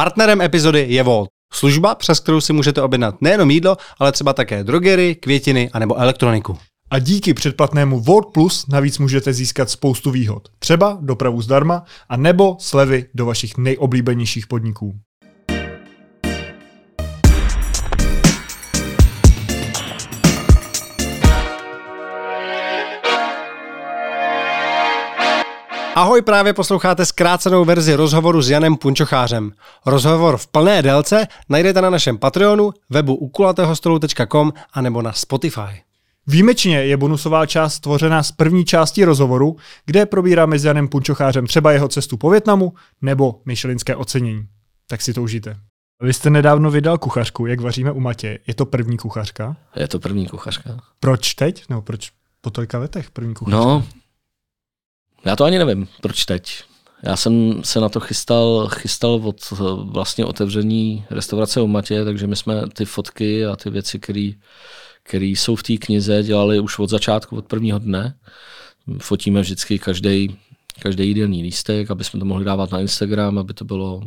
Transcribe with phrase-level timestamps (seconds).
[0.00, 1.28] Partnerem epizody je Volt.
[1.52, 6.58] Služba, přes kterou si můžete objednat nejenom jídlo, ale třeba také drogery, květiny anebo elektroniku.
[6.90, 10.48] A díky předplatnému Volt Plus navíc můžete získat spoustu výhod.
[10.58, 14.94] Třeba dopravu zdarma a nebo slevy do vašich nejoblíbenějších podniků.
[26.10, 29.52] Ahoj, právě posloucháte zkrácenou verzi rozhovoru s Janem Punčochářem.
[29.86, 35.82] Rozhovor v plné délce najdete na našem Patreonu, webu ukulatehostolu.com a nebo na Spotify.
[36.26, 41.72] Výjimečně je bonusová část tvořena z první části rozhovoru, kde probíráme s Janem Punčochářem třeba
[41.72, 44.46] jeho cestu po Větnamu nebo myšelinské ocenění.
[44.86, 45.56] Tak si to užijte.
[46.02, 48.38] Vy jste nedávno vydal kuchařku, jak vaříme u Matě.
[48.46, 49.56] Je to první kuchařka?
[49.76, 50.76] Je to první kuchařka.
[51.00, 51.64] Proč teď?
[51.68, 53.64] Nebo proč po tolika letech první kuchařka?
[53.64, 53.84] No,
[55.24, 56.62] já to ani nevím, proč teď.
[57.02, 59.52] Já jsem se na to chystal, chystal od
[59.84, 63.98] vlastně otevření restaurace u Matě, takže my jsme ty fotky a ty věci,
[65.02, 68.14] které jsou v té knize, dělali už od začátku, od prvního dne.
[68.98, 70.36] Fotíme vždycky každý
[70.80, 74.02] každý jídelný lístek, aby jsme to mohli dávat na Instagram, aby to bylo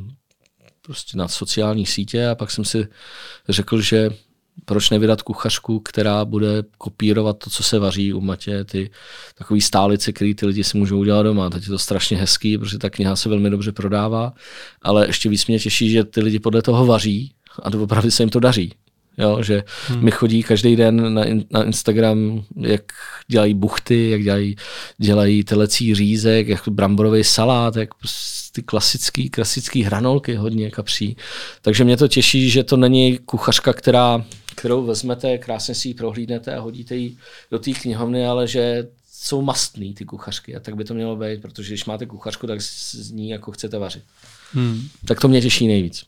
[0.82, 2.88] prostě na sociální sítě a pak jsem si
[3.50, 4.10] řekl, že
[4.66, 8.90] proč nevydat kuchařku, která bude kopírovat to, co se vaří u Matě, ty
[9.36, 11.50] takový stálice, který ty lidi si můžou udělat doma.
[11.50, 14.34] Teď je to strašně hezký, protože ta kniha se velmi dobře prodává,
[14.82, 17.32] ale ještě víc mě těší, že ty lidi podle toho vaří
[17.64, 18.74] a opravdu se jim to daří.
[19.18, 20.04] Jo, že hmm.
[20.04, 22.82] mi chodí každý den na, in, na Instagram, jak
[23.28, 24.56] dělají buchty, jak dělají,
[24.98, 31.18] dělají telecí řízek, jak bramborový salát, jak prostě ty klasický, klasický hranolky hodně kapří.
[31.62, 36.56] Takže mě to těší, že to není kuchařka, která kterou vezmete, krásně si ji prohlídnete
[36.56, 37.18] a hodíte ji
[37.52, 41.42] do té knihovny, ale že jsou mastný ty kuchařky a tak by to mělo být,
[41.42, 44.04] protože když máte kuchařku, tak z ní jako chcete vařit.
[44.54, 44.88] Hmm.
[45.06, 46.04] Tak to mě těší nejvíc.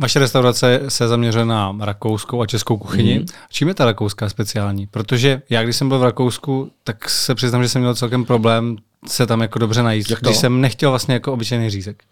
[0.00, 3.18] Vaše restaurace se zaměřuje na rakouskou a českou kuchyni.
[3.18, 3.26] Mm.
[3.50, 4.86] Čím je ta rakouská speciální?
[4.86, 8.76] Protože já, když jsem byl v Rakousku, tak se přiznám, že jsem měl celkem problém
[9.06, 12.02] se tam jako dobře najíst, když jsem nechtěl vlastně jako obyčejný řízek.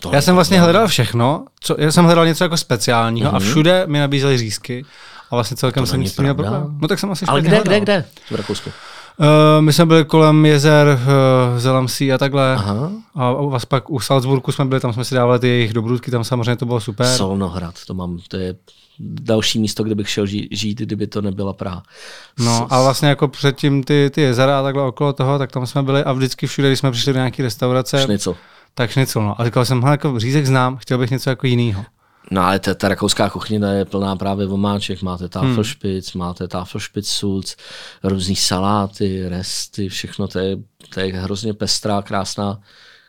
[0.00, 3.36] To já jsem vlastně hledal všechno, co, já jsem hledal něco jako speciálního mm-hmm.
[3.36, 3.48] a mhm.
[3.48, 4.84] všude mi nabízeli řízky.
[5.30, 6.78] A vlastně celkem to jsem nic měl problém.
[6.80, 7.64] No tak jsem asi Ale kde, hledal.
[7.64, 8.70] kde, kde v Rakousku?
[9.18, 9.26] Uh,
[9.60, 12.54] my jsme byli kolem jezer uh, Zelamsí a takhle.
[12.54, 12.90] Aha.
[13.14, 16.24] A vás pak u Salzburgu jsme byli, tam jsme si dávali ty jejich dobrůdky, tam
[16.24, 17.06] samozřejmě to bylo super.
[17.06, 18.54] Solnohrad, to mám, to je
[19.00, 21.82] další místo, kde bych šel žít, žít kdyby to nebyla Praha.
[22.38, 25.82] No a vlastně jako předtím ty, ty jezera a takhle okolo toho, tak tam jsme
[25.82, 28.02] byli a vždycky všude, když jsme přišli do nějaké restaurace.
[28.02, 28.36] Šnicl
[28.76, 29.40] tak šnicl, no.
[29.40, 31.84] A říkal jsem, jako řízek znám, chtěl bych něco jako jiného.
[32.30, 36.18] No ale ta, ta rakouská kuchyně je plná právě vomáček, máte tafelšpic, hmm.
[36.18, 37.56] máte tafelšpic sulc,
[38.02, 40.56] různý saláty, resty, všechno, to je,
[40.94, 42.60] to je hrozně pestrá, krásná,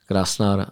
[0.05, 0.63] krásná uh,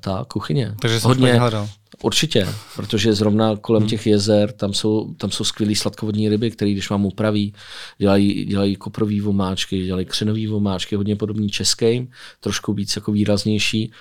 [0.00, 0.74] ta kuchyně.
[0.80, 1.68] Takže jsem Hodně, hledal.
[2.02, 3.90] Určitě, protože zrovna kolem hmm.
[3.90, 7.54] těch jezer, tam jsou, tam jsou skvělé sladkovodní ryby, které když vám upraví,
[7.98, 12.10] dělají, dělají koprový vomáčky, dělají křenový vomáčky, hodně podobný českým,
[12.40, 13.92] trošku víc jako výraznější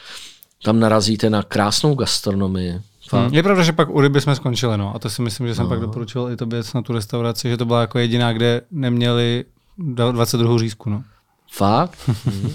[0.63, 2.81] tam narazíte na krásnou gastronomii.
[3.11, 3.33] Hmm.
[3.33, 4.95] Je pravda, že pak u ryby jsme skončili, no.
[4.95, 5.69] A to si myslím, že jsem no.
[5.69, 9.45] pak doporučil i tobě na tu restauraci, že to byla jako jediná, kde neměli
[9.77, 10.57] 22.
[10.57, 11.03] řízku, no.
[11.51, 11.97] Fakt?
[12.25, 12.53] hmm.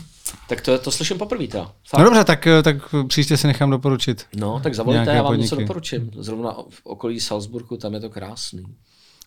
[0.48, 1.64] Tak to, to slyším poprvé teda.
[1.88, 1.98] Fakt.
[1.98, 2.76] No dobře, tak, tak
[3.08, 4.26] příště si nechám doporučit.
[4.36, 5.42] No, tak zavolíte, já vám podniky.
[5.42, 6.10] něco doporučím.
[6.18, 8.64] Zrovna v okolí Salzburgu, tam je to krásný.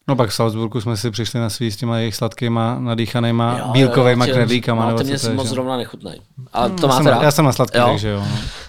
[0.08, 3.72] No pak v Salzburgu jsme si přišli na svý s těma jejich sladkýma, nadýchanýma, jo,
[3.72, 4.92] bílkovýma knedlíkama.
[4.92, 6.22] No, mě moc zrovna nechutnají.
[6.54, 7.24] A hmm, to máte já rád?
[7.24, 7.88] Já jsem na sladký, jo?
[7.88, 8.24] takže jo.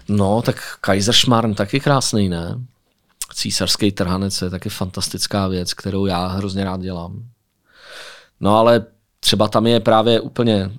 [0.08, 0.16] No.
[0.16, 2.58] no, tak Kaiserschmarrn taky krásný, ne?
[3.34, 7.22] Císařský trhanec je taky fantastická věc, kterou já hrozně rád dělám.
[8.40, 8.84] No ale
[9.20, 10.70] třeba tam je právě úplně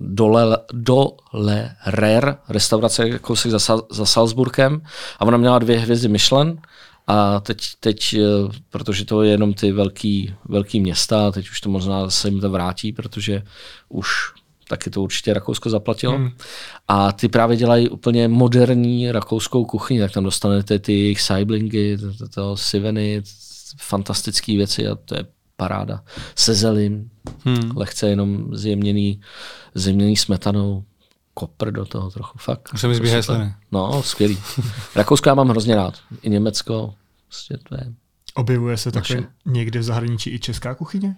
[0.00, 4.82] dole, dole Rer, restaurace kousek za, za Salzburgem
[5.18, 6.58] a ona měla dvě hvězdy Michelin
[7.06, 8.22] a teď, teď, eh,
[8.70, 12.50] protože to je jenom ty velký, velký města, teď už to možná se jim to
[12.50, 13.42] vrátí, protože
[13.88, 14.08] už
[14.68, 16.16] taky to určitě Rakousko zaplatilo.
[16.16, 16.30] Hmm.
[16.88, 22.14] A ty právě dělají úplně moderní rakouskou kuchyni, tak tam dostanete ty jejich saiblingy, to,
[22.14, 23.22] to, to siveny,
[23.80, 25.26] fantastické věci a to je
[25.56, 26.02] paráda.
[26.34, 27.10] Se zelím,
[27.44, 27.76] hmm.
[27.76, 29.20] lehce jenom zjemněný,
[29.74, 30.84] zjemněný smetanou,
[31.34, 32.70] kopr do toho trochu, fakt.
[32.74, 33.54] Už se mi zbíhá sliny.
[33.72, 34.38] No, skvělý.
[34.94, 35.94] Rakousko já mám hrozně rád.
[36.22, 36.94] I Německo,
[37.28, 37.92] prostě to je...
[38.34, 41.16] Objevuje se také někde v zahraničí i česká kuchyně?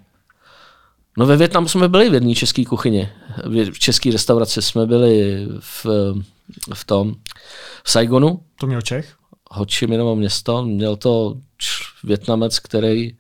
[1.18, 3.08] No ve Větnamu jsme byli v jedné české kuchyni.
[3.70, 5.86] V české restauraci jsme byli v,
[6.74, 7.14] v tom,
[7.84, 8.42] v Saigonu.
[8.60, 9.16] To měl Čech?
[9.54, 10.64] Ho Chi Minovo město.
[10.64, 11.36] Měl to
[12.04, 13.16] Větnamec, který,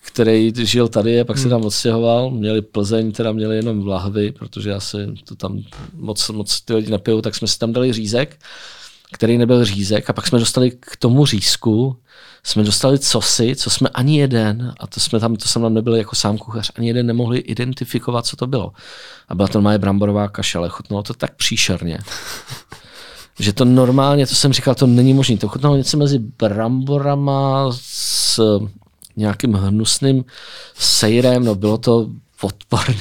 [0.00, 1.42] který žil tady a pak hmm.
[1.42, 2.30] se tam odstěhoval.
[2.30, 5.62] Měli Plzeň, teda měli jenom v lahvi, protože asi to tam
[5.94, 8.38] moc, moc ty lidi nepijou, tak jsme si tam dali řízek.
[9.12, 11.96] který nebyl řízek a pak jsme dostali k tomu řízku,
[12.44, 15.94] jsme dostali cosi, co jsme ani jeden, a to, jsme tam, to jsem tam nebyl
[15.94, 18.72] jako sám kuchař, ani jeden nemohli identifikovat, co to bylo.
[19.28, 21.98] A byla to moje bramborová kaše, ale chutnalo to tak příšerně.
[23.38, 25.36] že to normálně, to jsem říkal, to není možné.
[25.36, 28.40] To chutnalo něco mezi bramborama s
[29.16, 30.24] nějakým hnusným
[30.74, 32.08] sejrem, no bylo to
[32.42, 33.00] odporný.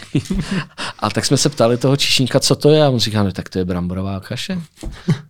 [0.99, 3.49] A tak jsme se ptali toho číšníka, co to je, a on říká, no tak
[3.49, 4.61] to je bramborová kaše.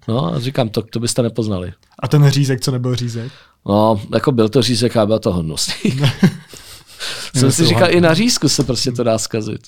[0.07, 1.73] No a říkám, to, to byste nepoznali.
[1.99, 3.31] A ten řízek, co nebyl řízek?
[3.65, 5.91] No, jako byl to řízek a byl to hnusný.
[7.35, 9.61] jsem si říkal, i na řízku se prostě to dá zkazit.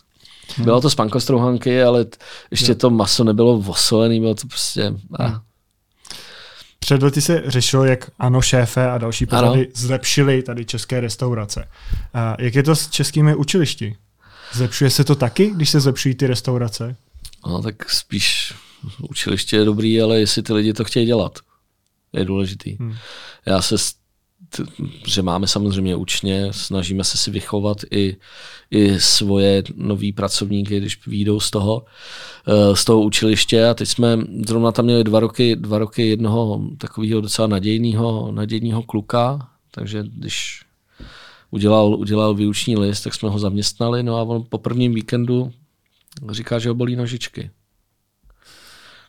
[0.57, 2.05] Bylo to z pankostrouhanky, ale
[2.51, 4.93] ještě to maso nebylo vosolený, bylo to prostě...
[5.19, 5.41] A.
[6.79, 11.67] Před lety se řešilo, jak ano, šéfe a další pořady zlepšili tady české restaurace.
[12.13, 13.95] A jak je to s českými učilišti?
[14.53, 16.95] Zlepšuje se to taky, když se zlepšují ty restaurace?
[17.47, 18.53] No tak spíš
[19.09, 21.39] učiliště je dobrý, ale jestli ty lidi to chtějí dělat,
[22.13, 22.75] je důležitý.
[22.79, 22.95] Hmm.
[23.45, 23.75] Já se
[25.05, 28.17] že máme samozřejmě učně, snažíme se si vychovat i,
[28.71, 31.85] i svoje nový pracovníky, když výjdou z toho,
[32.47, 34.17] eh, z toho učiliště a teď jsme
[34.47, 40.61] zrovna tam měli dva roky, dva roky jednoho takového docela nadějného, nadějného kluka, takže když
[41.51, 45.51] udělal, udělal výuční list, tak jsme ho zaměstnali, no a on po prvním víkendu
[46.29, 47.49] říká, že ho bolí nožičky.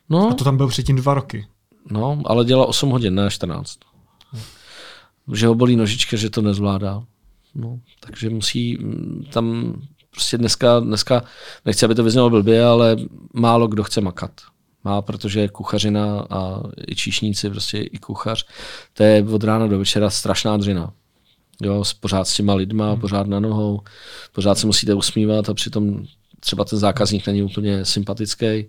[0.09, 1.47] No, a to tam byl předtím dva roky.
[1.91, 3.79] No, ale dělal 8 hodin, ne 14
[5.33, 7.03] že ho bolí nožička, že to nezvládá.
[7.55, 9.77] No, takže musí mm, tam
[10.11, 11.25] prostě dneska, dneska,
[11.65, 12.97] nechci, aby to vyznělo blbě, ale
[13.33, 14.33] málo kdo chce makat.
[14.85, 18.47] Má, protože kuchařina a i číšníci, prostě i kuchař,
[18.93, 20.93] to je od rána do večera strašná dřina.
[21.63, 23.01] Jo, pořád s těma lidma, hmm.
[23.01, 23.81] pořád na nohou,
[24.33, 26.05] pořád se musíte usmívat a přitom
[26.41, 28.69] třeba ten zákazník není úplně sympatický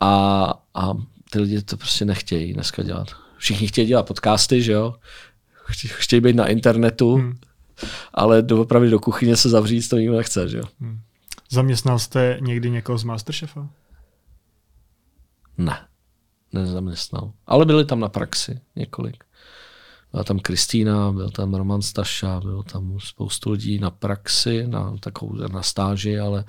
[0.00, 0.44] a,
[0.74, 0.92] a
[1.30, 3.08] ty lidi to prostě nechtějí dneska dělat.
[3.38, 4.94] Všichni chtějí dělat podcasty, že jo?
[5.86, 7.38] Chtějí být na internetu, hmm.
[8.14, 10.48] ale doopravdy do kuchyně se zavřít to nikdo nechce.
[10.48, 10.60] Že?
[10.80, 11.00] Hmm.
[11.50, 13.68] Zaměstnal jste někdy někoho z Masterchefa?
[15.58, 15.86] Ne,
[16.52, 17.32] nezaměstnal.
[17.46, 19.24] Ale byli tam na praxi několik.
[20.12, 25.34] Byla tam Kristýna, byl tam Roman Staša, byl tam spoustu lidí na praxi, na takovou
[25.52, 26.44] na stáži, ale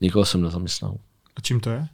[0.00, 0.96] nikoho jsem nezaměstnal.
[1.36, 1.88] A čím to je?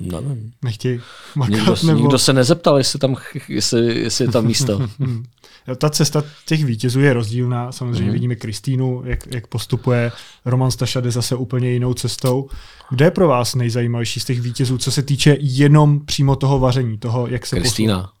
[0.00, 0.52] Nevím.
[0.62, 1.00] Nechtějí
[1.34, 1.98] makat, nikdo, nebo...
[2.00, 3.16] nikdo se nezeptal, jestli, tam,
[3.48, 4.88] jestli, jestli je tam místo.
[5.78, 7.72] Ta cesta těch vítězů je rozdílná.
[7.72, 8.12] Samozřejmě mm.
[8.12, 10.12] vidíme Kristýnu, jak, jak postupuje.
[10.44, 12.48] Roman Staša jde zase úplně jinou cestou.
[12.90, 16.98] Kde je pro vás nejzajímavější z těch vítězů, co se týče jenom přímo toho vaření,
[16.98, 18.12] toho, jak se Kristýna.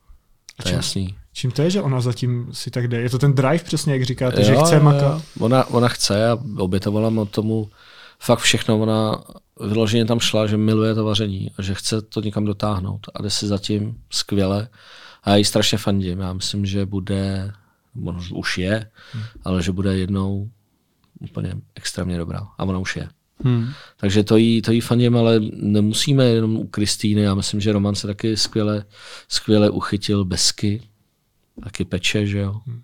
[0.62, 1.14] To je jasný.
[1.32, 3.00] Čím to je, že ona zatím si tak jde?
[3.00, 5.22] Je to ten drive přesně, jak říkáte, jo, že chce makat?
[5.38, 7.68] Ona, ona chce a obětovala tomu
[8.20, 8.80] fakt všechno.
[8.80, 9.24] Ona
[9.60, 13.30] vyloženě tam šla, že miluje to vaření a že chce to někam dotáhnout a jde
[13.30, 14.68] si zatím skvěle.
[15.22, 16.20] A já jí strašně fandím.
[16.20, 17.52] Já myslím, že bude,
[17.94, 19.22] možná už je, hmm.
[19.44, 20.50] ale že bude jednou
[21.20, 22.48] úplně extrémně dobrá.
[22.58, 23.08] A ona už je.
[23.44, 23.68] Hmm.
[23.96, 27.22] Takže to jí, to jí fandím, ale nemusíme jenom u Kristýny.
[27.22, 28.84] Já myslím, že Roman se taky skvěle,
[29.28, 30.82] skvěle uchytil besky.
[31.64, 32.60] Taky peče, že jo.
[32.66, 32.82] Hmm.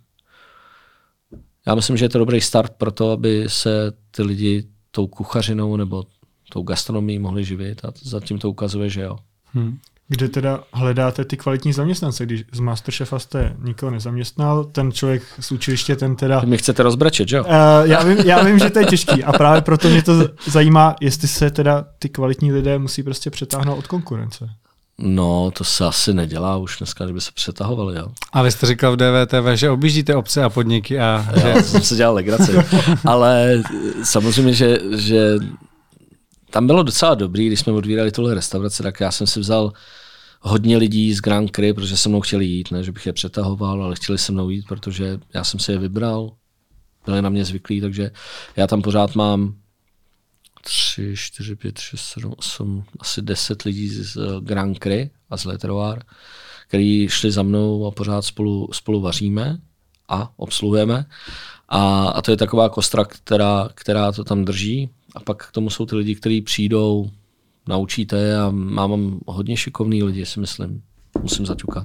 [1.67, 5.77] Já myslím, že je to dobrý start pro to, aby se ty lidi tou kuchařinou
[5.77, 6.05] nebo
[6.53, 9.19] tou gastronomií mohli živit a zatím to ukazuje, že jo.
[9.53, 9.79] Hmm.
[10.09, 15.53] Kde teda hledáte ty kvalitní zaměstnance, když z Masterchefa jste nikoho nezaměstnal, ten člověk z
[15.53, 16.41] učiliště, ten teda...
[16.41, 17.45] Vy mě chcete rozbrečet, jo?
[17.45, 17.51] Uh,
[17.83, 21.29] já, vím, já vím, že to je těžký a právě proto mě to zajímá, jestli
[21.29, 24.49] se teda ty kvalitní lidé musí prostě přetáhnout od konkurence.
[24.99, 28.07] No, to se asi nedělá už dneska, kdyby se přetahovali, jo.
[28.33, 31.29] A vy jste říkal v DVTV, že objíždíte obce a podniky a...
[31.41, 31.49] Že...
[31.49, 32.53] Já jsem se dělal legraci.
[33.05, 33.63] Ale
[34.05, 35.37] samozřejmě, že, že
[36.51, 39.73] tam bylo docela dobrý, když jsme otvírali tuhle restauraci, tak já jsem si vzal
[40.41, 43.83] hodně lidí z Grand Cry, protože se mnou chtěli jít, ne, že bych je přetahoval,
[43.83, 46.31] ale chtěli se mnou jít, protože já jsem si je vybral,
[47.07, 48.11] byli na mě zvyklí, takže
[48.57, 49.55] já tam pořád mám
[50.67, 55.99] 3, 4, 5, 6, 7, 8, asi 10 lidí z Grand Cry a z Letteroir,
[56.69, 59.59] který šli za mnou a pořád spolu, spolu vaříme
[60.09, 61.05] a obsluhujeme.
[61.69, 64.91] A, a to je taková kostra, která, která to tam drží.
[65.15, 67.11] A pak k tomu jsou ty lidi, kteří přijdou,
[67.69, 70.83] naučíte a mám hodně šikovný lidi, si myslím.
[71.23, 71.85] Musím zaťukat.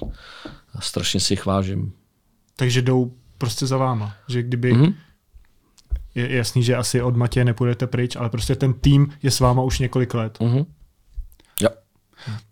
[0.73, 1.93] A strašně si jich vážím.
[2.55, 4.13] Takže jdou prostě za váma.
[4.27, 4.93] Že kdyby mm-hmm.
[6.15, 9.61] Je jasný, že asi od Matě nepůjdete pryč, ale prostě ten tým je s váma
[9.61, 10.39] už několik let.
[10.39, 10.65] Mm-hmm.
[11.61, 11.69] Jo.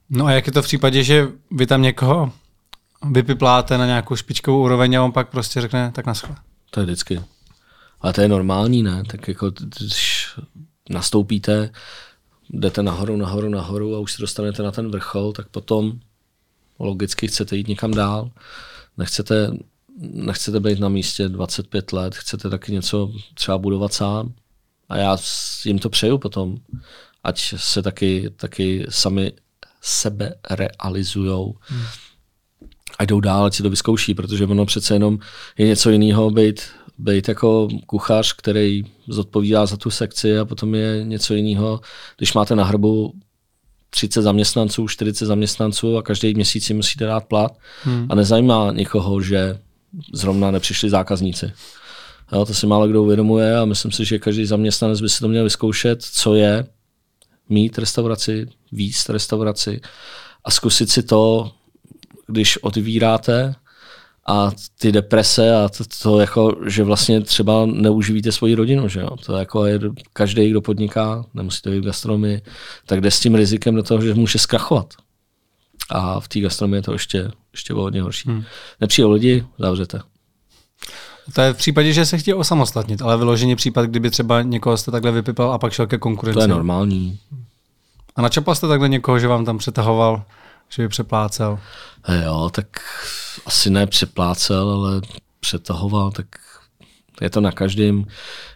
[0.10, 2.32] No a jak je to v případě, že vy tam někoho
[3.12, 6.36] vypipláte na nějakou špičkovou úroveň a on pak prostě řekne tak naschle.
[6.70, 7.22] To je vždycky.
[8.02, 9.04] Ale to je normální, ne?
[9.08, 10.30] Tak jako, když
[10.90, 11.70] nastoupíte,
[12.50, 16.00] jdete nahoru, nahoru, nahoru a už se dostanete na ten vrchol, tak potom
[16.80, 18.32] logicky chcete jít někam dál,
[18.98, 19.52] nechcete,
[20.02, 24.34] nechcete být na místě 25 let, chcete taky něco třeba budovat sám.
[24.90, 25.18] A já
[25.66, 26.58] jim to přeju potom,
[27.24, 29.34] ať se taky, taky sami
[29.82, 31.56] sebe realizujou.
[31.62, 31.84] Hmm.
[33.00, 35.20] A jdou dál, ať si to vyzkouší, protože ono přece jenom
[35.58, 36.62] je něco jiného být,
[36.98, 41.82] být jako kuchař, který zodpovídá za tu sekci a potom je něco jiného,
[42.18, 43.14] když máte na hrbu
[43.90, 48.08] 30 zaměstnanců, 40 zaměstnanců a každý měsíc si musíte dát plat hmm.
[48.10, 49.60] a nezajímá někoho, že
[50.14, 51.52] zrovna nepřišli zákazníci.
[52.32, 55.28] Jo, to si málo kdo uvědomuje a myslím si, že každý zaměstnanec by si to
[55.28, 56.66] měl vyzkoušet, co je
[57.50, 59.82] mít restauraci, víc restauraci
[60.44, 61.52] a zkusit si to,
[62.28, 63.56] když otvíráte
[64.28, 69.10] a ty deprese a to, to jako, že vlastně třeba neuživíte svoji rodinu, že jo?
[69.26, 69.80] To jako je
[70.14, 72.42] každý, kdo podniká, nemusí to být v gastronomii,
[72.86, 74.94] tak jde s tím rizikem do toho, že může zkrachovat.
[75.90, 78.30] A v té gastronomii je to ještě, ještě hodně horší.
[78.30, 78.44] Hmm.
[78.82, 80.02] Nepřijde lidi, zavřete.
[81.34, 84.92] To je v případě, že se chtějí osamostatnit, ale vyloženě případ, kdyby třeba někoho jste
[84.92, 86.36] takhle vypipal a pak šel ke konkurenci.
[86.36, 87.20] To je normální.
[88.16, 90.24] A načapal jste takhle někoho, že vám tam přetahoval,
[90.70, 91.60] že by přeplácel?
[92.24, 92.66] Jo, tak
[93.46, 95.02] asi ne přeplácel, ale
[95.40, 96.26] přetahoval, tak
[97.22, 98.06] je to na každém.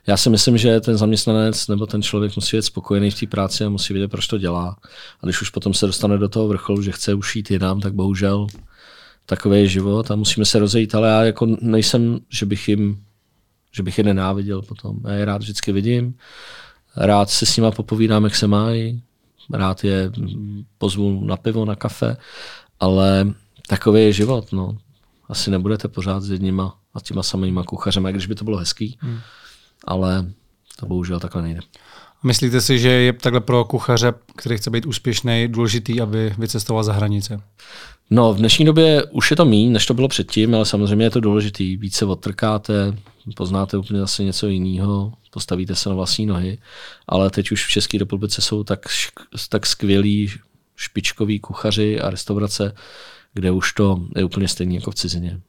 [0.07, 3.65] Já si myslím, že ten zaměstnanec nebo ten člověk musí být spokojený v té práci
[3.65, 4.77] a musí vědět, proč to dělá.
[5.21, 7.93] A když už potom se dostane do toho vrcholu, že chce už jít jinam, tak
[7.93, 8.47] bohužel
[9.25, 13.03] takový je život a musíme se rozejít, ale já jako nejsem, že bych jim,
[13.71, 14.99] že bych je nenáviděl potom.
[15.03, 16.15] Já je rád vždycky vidím,
[16.95, 19.01] rád se s nima popovídám, jak se mají,
[19.53, 20.11] rád je
[20.77, 22.17] pozvu na pivo, na kafe,
[22.79, 23.33] ale
[23.67, 24.51] takový je život.
[24.51, 24.77] No.
[25.29, 29.19] Asi nebudete pořád s jedníma a těma samýma kuchařema, když by to bylo hezký, hmm.
[29.85, 30.25] ale
[30.79, 31.59] to bohužel takhle nejde.
[32.23, 36.93] Myslíte si, že je takhle pro kuchaře, který chce být úspěšný, důležitý, aby vycestoval za
[36.93, 37.41] hranice?
[38.09, 41.09] No, v dnešní době už je to méně, než to bylo předtím, ale samozřejmě je
[41.09, 41.77] to důležitý.
[41.77, 42.97] Více se odtrkáte,
[43.35, 46.57] poznáte úplně zase něco jiného, postavíte se na vlastní nohy,
[47.07, 48.85] ale teď už v České republice jsou tak,
[49.49, 50.31] tak skvělí
[50.75, 52.75] špičkoví kuchaři a restaurace,
[53.33, 55.39] kde už to je úplně stejné jako v cizině.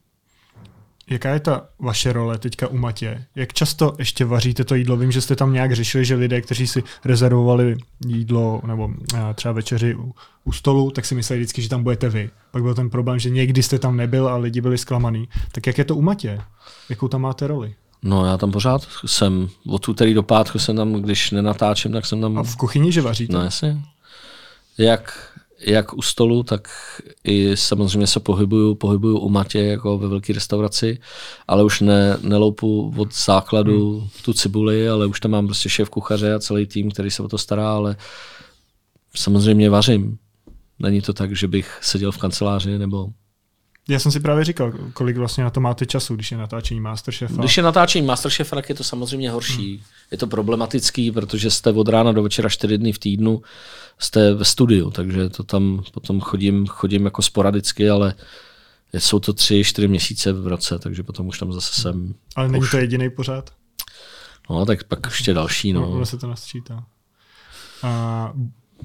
[1.11, 3.25] Jaká je ta vaše role teďka u Matě?
[3.35, 4.97] Jak často ještě vaříte to jídlo?
[4.97, 9.53] Vím, že jste tam nějak řešili, že lidé, kteří si rezervovali jídlo nebo eh, třeba
[9.53, 12.31] večeři u, u stolu, tak si mysleli vždycky, že tam budete vy.
[12.51, 15.29] Pak byl ten problém, že někdy jste tam nebyl a lidi byli zklamaný.
[15.53, 16.41] Tak jak je to u Matě?
[16.89, 17.75] Jakou tam máte roli?
[18.03, 22.21] No já tam pořád jsem, od úterý do pátku jsem tam, když nenatáčím, tak jsem
[22.21, 22.39] tam...
[22.39, 23.33] A v kuchyni, že vaříte?
[23.33, 23.83] No jasně.
[24.79, 26.69] Jak jak u stolu, tak
[27.25, 30.99] i samozřejmě se pohybuju, pohybuju u Matě jako ve velké restauraci,
[31.49, 34.09] ale už ne, neloupu od základu hmm.
[34.25, 37.29] tu cibuli, ale už tam mám prostě šéf kuchaře a celý tým, který se o
[37.29, 37.97] to stará, ale
[39.17, 40.19] samozřejmě vařím.
[40.79, 43.09] Není to tak, že bych seděl v kanceláři nebo
[43.89, 47.35] já jsem si právě říkal, kolik vlastně na to máte času, když je natáčení Masterchefa.
[47.35, 49.75] Když je natáčení Masterchefa, tak je to samozřejmě horší.
[49.77, 49.85] Hmm.
[50.11, 53.43] Je to problematický, protože jste od rána do večera čtyři dny v týdnu,
[53.99, 58.15] jste ve studiu, takže to tam potom chodím, chodím jako sporadicky, ale
[58.99, 62.15] jsou to tři, čtyři měsíce v roce, takže potom už tam zase jsem.
[62.37, 62.71] Ale není už...
[62.71, 63.51] to jediný pořád?
[64.51, 65.73] No, tak pak ještě další.
[65.73, 65.99] No.
[65.99, 66.85] no se to nasčítá.
[67.83, 68.33] A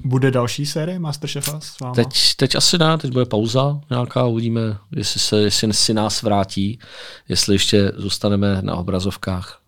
[0.04, 1.94] bude další série Masterchefa s váma?
[1.94, 4.60] Teď, teď asi ne, teď bude pauza nějaká, uvidíme,
[4.96, 6.78] jestli, se, jestli si nás vrátí,
[7.28, 9.60] jestli ještě zůstaneme na obrazovkách.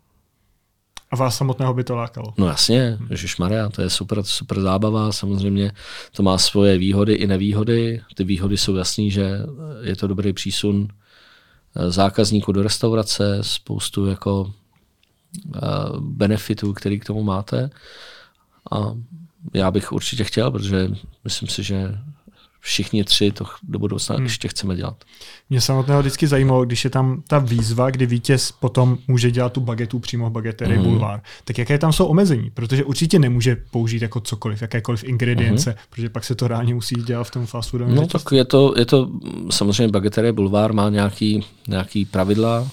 [1.11, 2.35] A vás samotného by to lákalo?
[2.38, 2.99] No jasně,
[3.38, 5.73] Maria, to je super, super zábava, samozřejmě
[6.12, 8.00] to má svoje výhody i nevýhody.
[8.14, 9.38] Ty výhody jsou jasný, že
[9.81, 10.88] je to dobrý přísun
[11.76, 14.52] eh, zákazníků do restaurace, spoustu jako
[15.57, 15.61] eh,
[15.99, 17.71] benefitů, který k tomu máte.
[18.73, 18.95] A
[19.55, 20.89] já bych určitě chtěl, protože
[21.25, 21.99] myslím si, že
[22.63, 24.25] všichni tři to do budoucna hmm.
[24.25, 25.05] ještě chceme dělat.
[25.51, 29.61] Mě samotného vždycky zajímalo, když je tam ta výzva, kdy vítěz potom může dělat tu
[29.61, 30.89] bagetu přímo v bageterii hmm.
[30.89, 32.51] Bulvár, tak jaké tam jsou omezení?
[32.51, 35.79] Protože určitě nemůže použít jako cokoliv, jakékoliv ingredience, hmm.
[35.91, 38.75] protože pak se to reálně musí dělat v tom fast foodovém No tak je to,
[38.79, 39.11] je to,
[39.51, 42.69] samozřejmě bageterie Bulvár má nějaký, nějaký pravidla,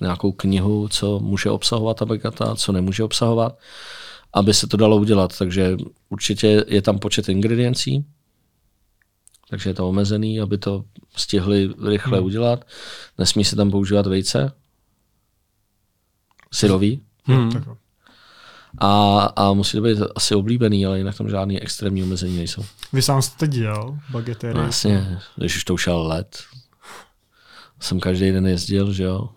[0.00, 3.58] nějakou knihu, co může obsahovat ta bageta, co nemůže obsahovat
[4.34, 5.38] aby se to dalo udělat.
[5.38, 5.76] Takže
[6.08, 8.04] určitě je tam počet ingrediencí,
[9.50, 10.84] takže je to omezený, aby to
[11.16, 12.26] stihli rychle hmm.
[12.26, 12.64] udělat.
[13.18, 14.52] Nesmí se tam používat vejce,
[16.52, 17.02] syrový.
[17.24, 17.50] Hmm.
[18.78, 22.64] A, a musí to být asi oblíbený, ale jinak tam žádný extrémní omezení nejsou.
[22.92, 24.54] Vy sám jste dělal bagetery?
[24.54, 26.38] No, jasně, když už to už let.
[27.80, 29.28] Jsem každý den jezdil, že jo.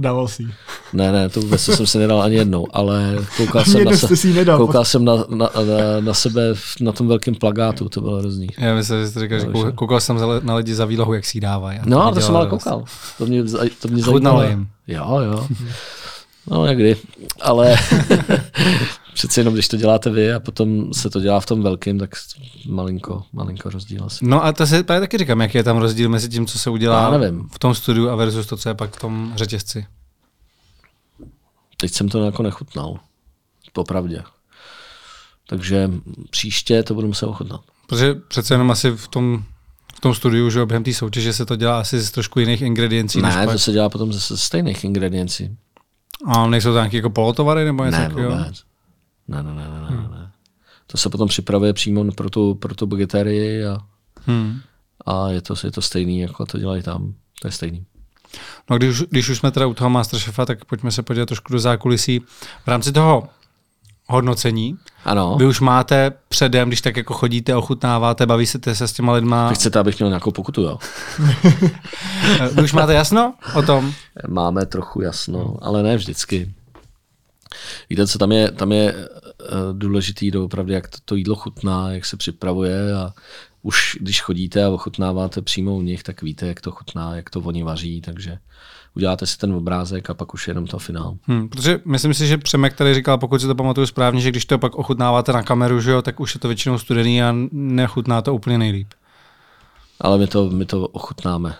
[0.00, 0.46] Dával si.
[0.92, 4.58] Ne, ne, to vůbec jsem si nedal ani jednou, ale koukal jsem, na, se, nedal.
[4.58, 5.50] koukal jsem na, na, na,
[6.00, 6.42] na sebe
[6.80, 8.46] na tom velkém plagátu, to bylo hrozný.
[8.58, 11.24] Já myslím, že jsi říkal, že kou- že- koukal jsem na lidi za výlohu, jak
[11.24, 11.80] si ji dávají.
[11.84, 12.84] No, ale to jsem ale koukal.
[13.18, 13.44] To mě,
[13.82, 14.42] to mě zajímalo.
[14.42, 14.68] jim.
[14.88, 15.46] Jo, jo.
[16.46, 16.96] No, někdy.
[17.40, 17.76] Ale
[19.20, 22.10] přece jenom, když to děláte vy a potom se to dělá v tom velkém, tak
[22.68, 24.24] malinko, malinko rozdíl asi.
[24.24, 26.70] No a to se právě taky říkám, jaký je tam rozdíl mezi tím, co se
[26.70, 27.48] udělá Já nevím.
[27.52, 29.86] v tom studiu a versus to, co je pak v tom řetězci.
[31.76, 32.98] Teď jsem to jako nechutnal.
[33.72, 34.22] Popravdě.
[35.48, 35.90] Takže
[36.30, 37.60] příště to budu muset ochutnat.
[37.86, 39.44] Protože přece jenom asi v tom,
[39.96, 43.22] v tom studiu, že během té soutěže se to dělá asi z trošku jiných ingrediencí.
[43.22, 43.54] než Ne, pak.
[43.54, 45.56] to se dělá potom ze ze stejných ingrediencí.
[46.26, 48.30] A nejsou tam nějaké jako polotovary nebo něco Ne, takového?
[48.36, 48.69] vůbec.
[49.30, 50.30] Ne, ne, ne, ne, ne, ne.
[50.86, 53.78] To se potom připravuje přímo pro tu, pro tu bageterii a,
[54.26, 54.60] Hmm.
[55.06, 57.14] a je, to, je to stejný, jako to dělají tam.
[57.42, 57.84] To je stejný.
[58.70, 61.52] No když, už- když už jsme teda u toho Masterchefa, tak pojďme se podívat trošku
[61.52, 62.20] do zákulisí.
[62.64, 63.28] V rámci toho
[64.08, 65.36] hodnocení, Ano.
[65.38, 69.54] vy už máte předem, když tak jako chodíte, ochutnáváte, bavíte se s těma lidma, Vy
[69.54, 70.78] chcete, abych měl nějakou pokutu, jo?
[72.54, 73.92] vy už máte jasno o tom?
[74.28, 76.54] Máme trochu jasno, ale ne vždycky.
[77.90, 82.04] Víte, co tam je, tam je eh, důležitý doopravdy, jak to, to jídlo chutná, jak
[82.04, 83.12] se připravuje a
[83.62, 87.40] už když chodíte a ochutnáváte přímo u nich, tak víte, jak to chutná, jak to
[87.40, 88.38] oni vaří, takže
[88.96, 91.16] uděláte si ten obrázek a pak už jenom to finál.
[91.22, 94.44] Hmm, protože myslím si, že Přemek tady říkal, pokud si to pamatuju správně, že když
[94.44, 98.22] to pak ochutnáváte na kameru, že jo, tak už je to většinou studený a nechutná
[98.22, 98.88] to úplně nejlíp.
[100.00, 101.56] Ale my to, my to ochutnáme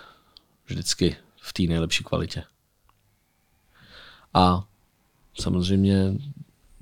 [0.66, 2.42] vždycky v té nejlepší kvalitě.
[4.34, 4.64] A
[5.34, 6.14] samozřejmě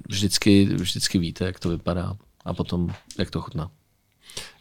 [0.09, 3.71] vždycky, vždycky víte, jak to vypadá a potom, jak to chutná.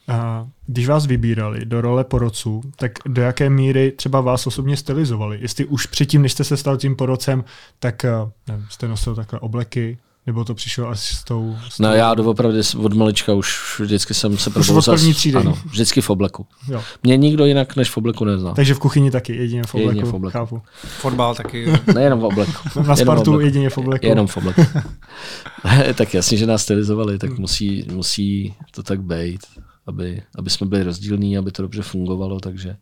[0.08, 5.40] A když vás vybírali do role porodců, tak do jaké míry třeba vás osobně stylizovali?
[5.42, 7.44] Jestli už předtím, než jste se stal tím porodcem,
[7.80, 8.12] tak eh,
[8.48, 9.98] nevím, jste nosil takové obleky,
[10.28, 11.58] nebo to přišlo až s tou...
[11.70, 11.96] S No tou...
[11.96, 14.96] já doopravdy od malička už vždycky jsem se od probouzal.
[14.96, 15.38] první s- třídy.
[15.38, 16.48] Ano, vždycky v obleku.
[16.72, 16.84] Jo.
[17.04, 18.54] Mě nikdo jinak než v obleku nezná.
[18.54, 20.34] Takže v kuchyni taky, jedině v obleku, Jedině v obleku.
[20.38, 20.62] chápu.
[21.00, 21.74] Fotbal taky.
[21.96, 22.52] Nejenom v obleku.
[22.88, 23.40] Na Spartu obleku.
[23.46, 24.06] jedině v obleku.
[24.06, 24.62] Jenom v obleku.
[25.96, 29.40] tak jasně, že nás stylizovali, tak musí, musí to tak být,
[29.88, 32.76] aby, aby jsme byli rozdílní, aby to dobře fungovalo, takže,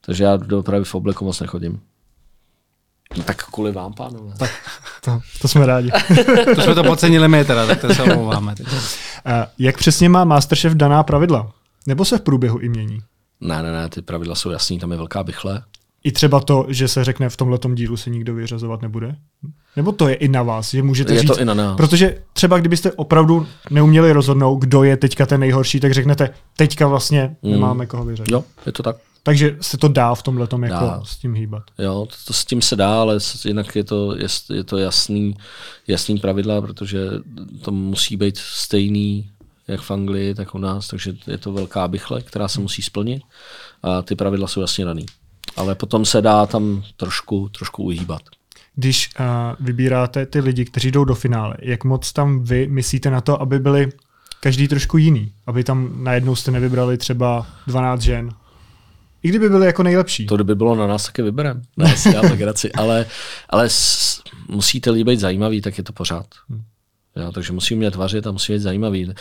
[0.00, 1.80] takže já dopravy v obleku moc nechodím.
[3.16, 4.34] No tak kvůli vám, pánové.
[5.04, 5.90] To, to jsme rádi.
[6.54, 8.54] To jsme to podcenili my teda, tak to se omlouváme.
[9.24, 11.52] A jak přesně má Masterchef daná pravidla?
[11.86, 12.98] Nebo se v průběhu i mění?
[13.40, 15.62] Ne, ne, ne, ty pravidla jsou jasný, tam je velká bychle.
[16.04, 19.16] I třeba to, že se řekne v tomhle dílu se nikdo vyřazovat nebude?
[19.76, 21.76] Nebo to je i na vás, že můžete Je říct, to i na nás.
[21.76, 27.36] Protože třeba kdybyste opravdu neuměli rozhodnout, kdo je teďka ten nejhorší, tak řeknete, teďka vlastně
[27.42, 27.50] Mm.
[27.50, 28.32] nemáme koho vyřadit.
[28.32, 28.96] Jo, je to tak.
[29.22, 31.02] Takže se to dá v tomhle jako Dá.
[31.04, 31.62] s tím hýbat.
[31.78, 35.34] Jo, to, to s tím se dá, ale jinak je to, je, je to jasný,
[35.86, 37.10] jasný pravidla, protože
[37.62, 39.30] to musí být stejný
[39.68, 43.22] jak v Anglii, tak u nás, takže je to velká bychle, která se musí splnit
[43.82, 45.06] a ty pravidla jsou jasně daný.
[45.56, 48.22] Ale potom se dá tam trošku, trošku uhýbat.
[48.74, 49.26] Když uh,
[49.66, 53.58] vybíráte ty lidi, kteří jdou do finále, jak moc tam vy myslíte na to, aby
[53.58, 53.92] byli
[54.40, 55.32] každý trošku jiný?
[55.46, 58.30] Aby tam najednou jste nevybrali třeba 12 žen?
[59.22, 60.26] I kdyby byli jako nejlepší.
[60.26, 61.62] To kdyby bylo na nás, taky vyberem.
[61.76, 63.06] Ne, si dělám legraci, ale,
[63.48, 66.26] ale s, musíte lidi být zajímavý, tak je to pořád.
[67.16, 69.12] Jo, takže musí umět vařit a musí být zajímavý.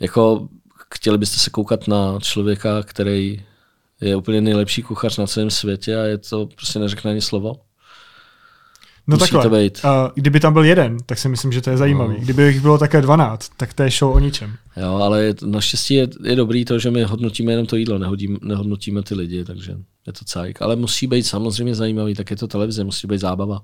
[0.00, 0.48] Jako
[0.94, 3.44] chtěli byste se koukat na člověka, který
[4.00, 7.60] je úplně nejlepší kuchař na celém světě a je to prostě neřekne ani slovo.
[9.06, 9.80] No musí takhle, to být.
[9.84, 12.14] Uh, kdyby tam byl jeden, tak si myslím, že to je zajímavý.
[12.14, 12.20] No.
[12.20, 14.54] Kdyby jich bylo také 12, tak to je show o ničem.
[14.76, 19.02] Jo, ale naštěstí je, je dobrý to, že my hodnotíme jenom to jídlo, nehodím, nehodnotíme
[19.02, 20.62] ty lidi, takže je to cajk.
[20.62, 23.60] Ale musí být samozřejmě zajímavý, tak je to televize, musí být zábava.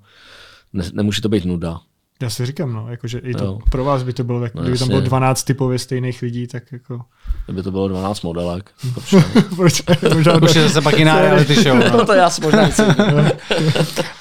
[0.72, 1.80] Ne, nemůže to být nuda.
[2.22, 3.58] Já si říkám, no, jakože i to Jo.
[3.70, 4.92] pro vás by to bylo tak, No, kdyby tam jasně.
[4.94, 7.00] bylo 12 typově stejných lidí, tak jako...
[7.46, 8.70] Kdyby to bylo 12 modelek.
[9.56, 9.82] proč?
[10.14, 11.78] Možná Už je zase pak jiná reality show.
[11.78, 11.90] No.
[11.98, 12.86] No to já si možná myslím.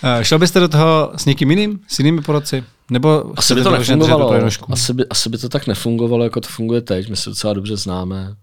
[0.03, 2.63] Eh, Šel byste do toho s někým jiným, s jinými porodci?
[2.91, 4.33] Nebo Asi by to nefungovalo.
[4.69, 7.09] Asi by, asi by to tak nefungovalo, jako to funguje teď.
[7.09, 8.35] My se docela dobře známe.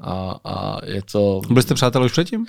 [0.00, 1.40] A, a je to...
[1.48, 2.46] Byli jste přátelé už předtím?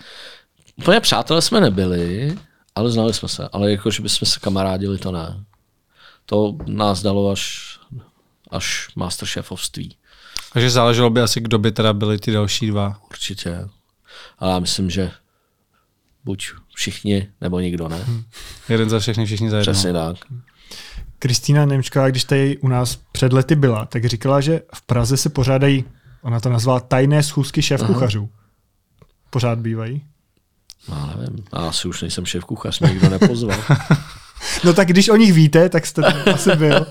[0.76, 2.36] Úplně přátelé jsme nebyli,
[2.76, 3.48] ale znali jsme se.
[3.52, 5.44] Ale jako, že bychom se kamarádili, to ne.
[6.30, 7.74] To nás dalo až,
[8.52, 9.96] až masterchefovství.
[10.54, 13.02] Takže záleželo by asi, kdo by teda byli ty další dva.
[13.10, 13.68] Určitě.
[14.40, 15.12] Ale já myslím, že
[16.26, 18.06] buď všichni, nebo nikdo ne.
[18.70, 19.74] Jeden za všechny, všichni za jednoho.
[19.74, 20.18] Přesně tak.
[21.20, 25.30] Kristýna Němčková, když tady u nás před lety byla, tak říkala, že v Praze se
[25.30, 25.86] pořádají,
[26.22, 28.30] ona to nazvala tajné schůzky šéf kuchařů.
[29.30, 30.06] Pořád bývají.
[30.90, 31.46] No, Já nevím.
[31.54, 33.60] Já asi už nejsem šéf kuchař, mě nikdo nepozval.
[34.64, 36.86] No tak když o nich víte, tak jste tam asi byl.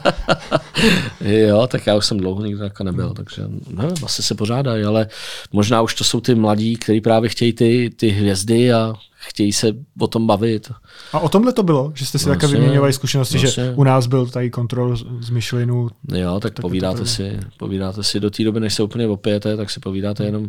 [1.20, 5.06] jo, tak já už jsem dlouho nikdy jako nebyl, takže nevím, asi se pořádají, ale
[5.52, 8.94] možná už to jsou ty mladí, kteří právě chtějí ty, ty hvězdy a
[9.28, 10.72] chtějí se o tom bavit.
[11.12, 13.64] A o tomhle to bylo, že jste si také vyměňovali zkušenosti, vlastně.
[13.64, 15.88] že u nás byl tady kontrol z Michelinu.
[16.14, 19.70] Jo, tak, tak povídáte si, povídáte si do té doby, než se úplně opijete, tak
[19.70, 20.48] si povídáte jenom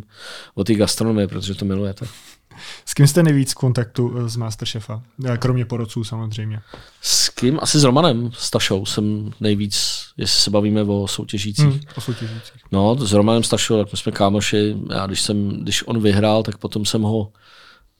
[0.54, 2.06] o té gastronomii, protože to milujete.
[2.84, 5.02] S kým jste nejvíc v kontaktu eh, z Masterchefa?
[5.24, 6.60] Eh, kromě porodců samozřejmě.
[7.00, 7.58] S kým?
[7.62, 11.64] Asi s Romanem Stašou jsem nejvíc, jestli se bavíme o soutěžících.
[11.64, 12.62] Hmm, o soutěžících.
[12.72, 14.76] No, s Romanem Stašou, tak my jsme kámoši.
[14.90, 17.32] Já když, jsem, když on vyhrál, tak potom jsem ho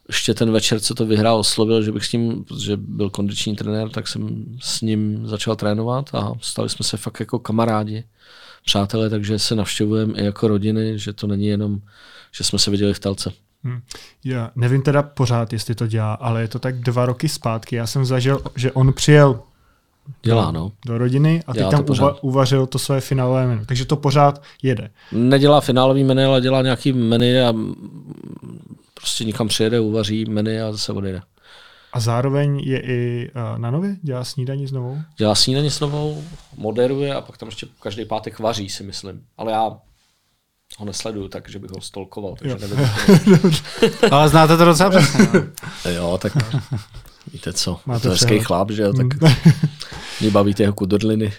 [0.08, 3.88] ještě ten večer, co to vyhrál, oslovil, že bych s ním, protože byl kondiční trenér,
[3.88, 8.04] tak jsem s ním začal trénovat a stali jsme se fakt jako kamarádi,
[8.64, 11.78] přátelé, takže se navštěvujeme i jako rodiny, že to není jenom,
[12.32, 13.32] že jsme se viděli v telce.
[13.64, 13.80] Hmm.
[14.24, 17.76] Já nevím teda pořád, jestli to dělá, ale je to tak dva roky zpátky.
[17.76, 19.40] Já jsem zažil, že on přijel
[20.22, 20.72] Dělá, do, no.
[20.86, 23.64] do rodiny a teď tam uva, uvařil to své finálové menu.
[23.66, 24.90] Takže to pořád jede.
[25.12, 27.54] Nedělá finálový menu, ale dělá nějaký menu a
[28.94, 31.22] prostě někam přijede, uvaří menu a zase odjede.
[31.92, 33.96] A zároveň je i uh, na nově?
[34.02, 34.98] Dělá snídaní s novou?
[35.16, 36.24] Dělá snídaní s novou,
[36.56, 39.22] moderuje a pak tam ještě každý pátek vaří, si myslím.
[39.38, 39.78] Ale já
[40.76, 42.86] ho nesleduju tak, že bych ho stolkoval, takže nevím.
[44.10, 45.28] Ale znáte to docela přesně.
[45.84, 45.90] No.
[45.90, 46.32] jo, tak
[47.32, 49.30] víte co, Máte to hezký chlap, že jo, tak mm.
[50.20, 51.32] mě baví ty jeho kudrliny.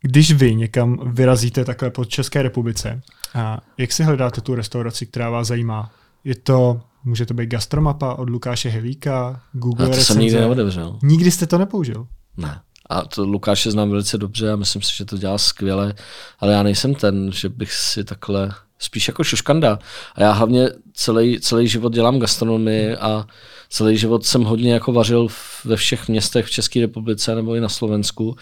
[0.00, 3.02] Když vy někam vyrazíte takhle po České republice,
[3.34, 5.90] a jak si hledáte tu restauraci, která vás zajímá?
[6.24, 10.12] Je to, může to být gastromapa od Lukáše Helíka, Google A to recenze.
[10.12, 10.98] jsem nikdy neodevřel.
[11.02, 12.06] Nikdy jste to nepoužil?
[12.36, 12.60] Ne.
[12.88, 15.94] A to Lukáše znám velice dobře a myslím si, že to dělá skvěle,
[16.40, 19.78] ale já nejsem ten, že bych si takhle, spíš jako šuškanda.
[20.14, 23.26] A já hlavně celý, celý život dělám gastronomii a
[23.68, 25.28] celý život jsem hodně jako vařil
[25.64, 28.36] ve všech městech v České republice nebo i na Slovensku.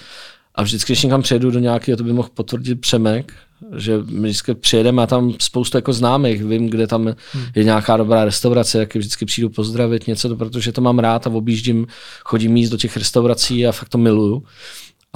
[0.55, 3.33] A vždycky, když někam přijedu do nějakého, to by mohl potvrdit Přemek,
[3.77, 7.45] že my vždycky přijedeme a tam spoustu jako známých, vím, kde tam hmm.
[7.55, 11.31] je nějaká dobrá restaurace, jak vždycky přijdu pozdravit něco, to, protože to mám rád a
[11.31, 11.87] objíždím,
[12.25, 14.43] chodím jíst do těch restaurací a fakt to miluju.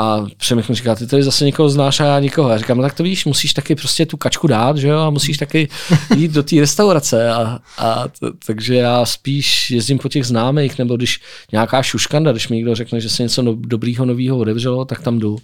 [0.00, 2.48] A mi říká, ty tady zase někoho znáš a já nikoho.
[2.50, 5.10] Já říkám, no tak to víš, musíš taky prostě tu kačku dát, že jo, a
[5.10, 5.68] musíš taky
[6.16, 7.30] jít do té restaurace.
[7.30, 11.20] A, a t- takže já spíš jezdím po těch známých, nebo když
[11.52, 15.18] nějaká šuškanda, když mi někdo řekne, že se něco no, dobrýho, novýho odevřelo, tak tam
[15.18, 15.36] jdu.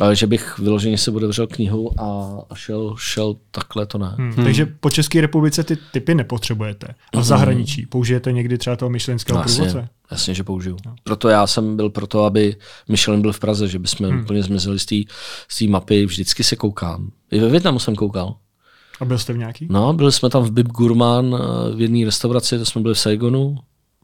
[0.00, 4.14] Ale že bych vyloženě se otevřel knihu a, a šel, šel takhle, to ne.
[4.18, 4.32] Hmm.
[4.32, 4.44] Hmm.
[4.44, 6.86] Takže po České republice ty typy nepotřebujete.
[6.86, 7.24] A v hmm.
[7.24, 9.88] zahraničí použijete někdy třeba toho myšlenského no, průvodce?
[10.10, 10.76] Jasně, že použiju.
[10.86, 10.94] No.
[11.04, 12.56] Proto já jsem byl proto, aby
[12.88, 14.20] Michelin byl v Praze, že bychom hmm.
[14.20, 14.86] úplně zmizeli z
[15.58, 16.06] té mapy.
[16.06, 17.10] Vždycky se koukám.
[17.30, 18.36] I ve Větnamu jsem koukal.
[19.00, 19.68] A byl jste v nějaký?
[19.70, 22.98] No, byli jsme tam v Bib Gourmand eh, v jedné restauraci, to jsme byli v
[22.98, 23.56] Saigonu,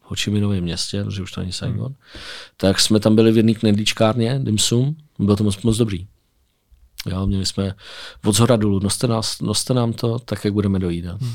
[0.08, 1.86] v Ho Chi Minovém městě, protože už to není Saigon.
[1.86, 1.94] Hmm.
[2.56, 6.06] Tak jsme tam byli v jedné knedlíčkárně, Dim Sum, bylo to moc, moc dobrý.
[7.06, 7.74] Jo, měli jsme
[8.24, 11.20] od zhora dolů, noste, nás, noste nám to, tak jak budeme dojídat.
[11.20, 11.34] Hmm.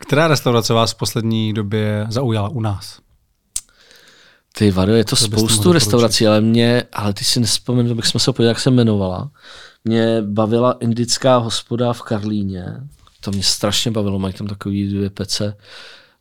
[0.00, 3.00] Která restaurace vás v poslední době zaujala u nás?
[4.58, 8.20] Ty vado, je to, to spoustu restaurací, ale mě, ale ty si nespomenu, bych jsme
[8.20, 9.30] se podívali, jak se jmenovala.
[9.84, 12.64] Mě bavila indická hospoda v Karlíně.
[13.20, 15.56] To mě strašně bavilo, mají tam takový dvě pece,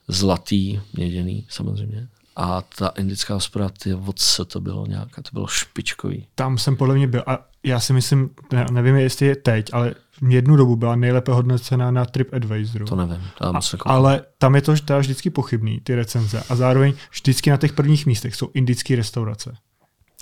[0.09, 2.07] zlatý, měděný samozřejmě.
[2.35, 6.27] A ta indická hospoda, ty co to bylo nějaká, to bylo špičkový.
[6.35, 9.95] Tam jsem podle mě byl a já si myslím, ne, nevím, jestli je teď, ale
[10.29, 12.85] jednu dobu byla nejlépe hodnocená na TripAdvisoru.
[12.85, 13.21] To nevím.
[13.37, 16.43] Tam a, ale tam je to teda vždycky pochybný, ty recenze.
[16.49, 19.55] A zároveň vždycky na těch prvních místech jsou indické restaurace.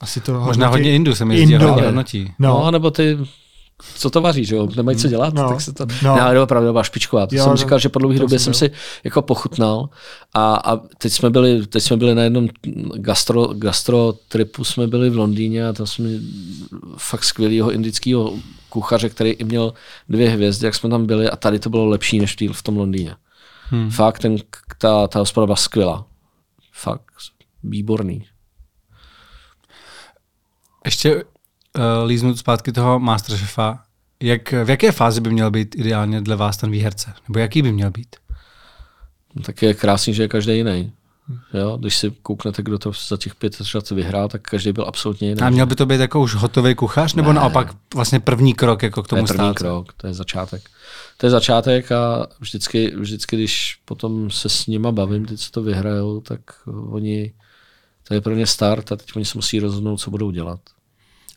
[0.02, 2.34] Asi to Možná hodně Indů se mi zdí hodnotí.
[2.40, 2.50] No.
[2.50, 3.18] no, nebo ty
[3.96, 4.68] co to vaří, že jo?
[4.76, 5.86] Nemají co dělat, no, tak se to...
[6.04, 6.16] No.
[6.16, 7.28] Ne, ale opravdu byla špičková.
[7.28, 8.72] To jo, jsem no, říkal, že po dlouhé době jsem si
[9.04, 9.90] jako pochutnal
[10.34, 12.48] a, a teď, jsme byli, teď jsme byli na jednom
[12.96, 16.10] gastro, gastro tripu, jsme byli v Londýně a tam jsme
[16.98, 18.34] fakt skvělého indického
[18.70, 19.74] kuchaře, který i měl
[20.10, 23.16] dvě hvězdy, jak jsme tam byli a tady to bylo lepší než v tom Londýně.
[23.70, 23.92] Hmm.
[23.92, 24.36] Fakt ten,
[24.78, 26.06] ta, ta hospoda byla skvělá.
[26.72, 27.04] Fakt
[27.64, 28.26] výborný.
[30.86, 31.24] Ještě
[31.78, 33.80] uh, líznout zpátky toho Masterchefa,
[34.24, 37.14] jak, v jaké fázi by měl být ideálně dle vás ten výherce?
[37.28, 38.16] Nebo jaký by měl být?
[39.36, 40.92] No, tak je krásný, že je každý jiný.
[41.54, 45.28] Jo, když si kouknete, kdo to za těch pět let vyhrál, tak každý byl absolutně
[45.30, 45.42] jiný.
[45.42, 47.40] A měl by to být jako už hotový kuchař, nebo ne.
[47.40, 49.58] naopak vlastně první krok jako k tomu To je první stát?
[49.58, 50.70] krok, to je začátek.
[51.18, 55.62] To je začátek a vždycky, vždycky, když potom se s nima bavím, ty, co to
[55.62, 56.40] vyhrajou, tak
[56.90, 57.34] oni,
[58.08, 60.60] to je pro ně start a teď oni se musí rozhodnout, co budou dělat.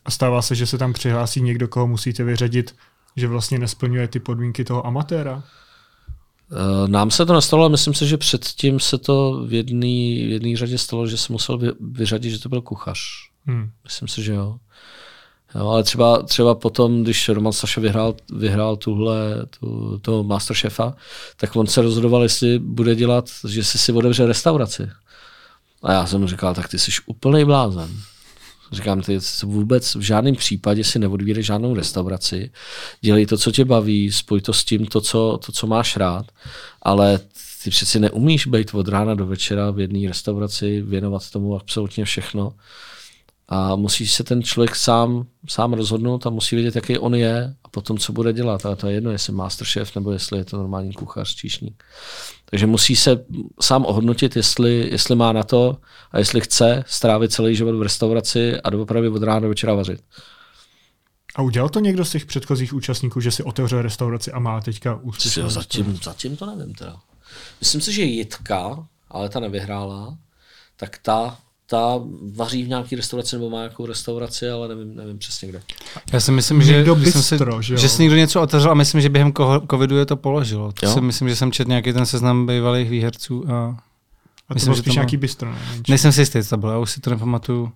[0.05, 2.75] A stává se, že se tam přihlásí někdo, koho musíte vyřadit,
[3.15, 5.43] že vlastně nesplňuje ty podmínky toho amatéra?
[6.51, 10.77] Eh, Nám se to nestalo, ale myslím si, že předtím se to v jedné řadě
[10.77, 12.99] stalo, že se musel vy, vyřadit, že to byl kuchař.
[13.45, 13.71] Hmm.
[13.83, 14.57] Myslím si, že jo.
[15.55, 20.93] jo ale třeba, třeba potom, když Roman Saša vyhrál, vyhrál tuhle, tu, toho Masterchefa,
[21.37, 24.89] tak on se rozhodoval, jestli bude dělat, že si si otevře restauraci.
[25.83, 27.89] A já jsem mu říkal, tak ty jsi úplný blázen.
[28.71, 32.51] Říkám, ty vůbec v žádném případě si neodvírej žádnou restauraci.
[33.01, 36.25] Dělej to, co tě baví, spoj to s tím, to, co, to, co máš rád,
[36.81, 37.19] ale
[37.63, 42.53] ty přeci neumíš být od rána do večera v jedné restauraci, věnovat tomu absolutně všechno.
[43.53, 47.67] A musí se ten člověk sám, sám rozhodnout a musí vědět, jaký on je a
[47.69, 48.65] potom, co bude dělat.
[48.65, 51.83] A to je jedno, jestli masterchef nebo jestli je to normální kuchař, číšník.
[52.45, 53.25] Takže musí se
[53.61, 55.77] sám ohodnotit, jestli, jestli má na to
[56.11, 60.03] a jestli chce strávit celý život v restauraci a doopravdy od rána do večera vařit.
[61.35, 64.95] A udělal to někdo z těch předchozích účastníků, že si otevřel restauraci a má teďka
[64.95, 66.95] úspěšnou zatím, zatím to nevím teda.
[67.59, 70.17] Myslím si, že Jitka, ale ta nevyhrála,
[70.77, 71.37] tak ta
[71.71, 71.99] ta
[72.35, 75.61] vaří v nějaké restauraci nebo má nějakou restauraci, ale nevím, nevím přesně kde.
[76.13, 77.79] Já si myslím, že, Někdo že, jsem si, že jo?
[77.79, 79.33] že si někdo něco otevřel a myslím, že během
[79.71, 80.71] covidu je to položilo.
[80.71, 80.93] To Jo.
[80.93, 83.77] si myslím, že jsem četl nějaký ten seznam bývalých výherců a
[84.49, 85.57] A to Myslím, bylo že spíš to má- nějaký bistro, ne?
[85.89, 87.71] Nejsem si jistý, co to bylo, já už si to nepamatuju,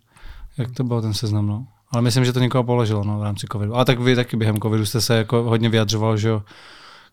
[0.58, 1.48] jak to bylo ten seznam.
[1.48, 1.68] No.
[1.92, 3.76] Ale myslím, že to někoho položilo no, v rámci covidu.
[3.76, 6.42] A tak vy taky během covidu jste se jako hodně vyjadřoval, že jo,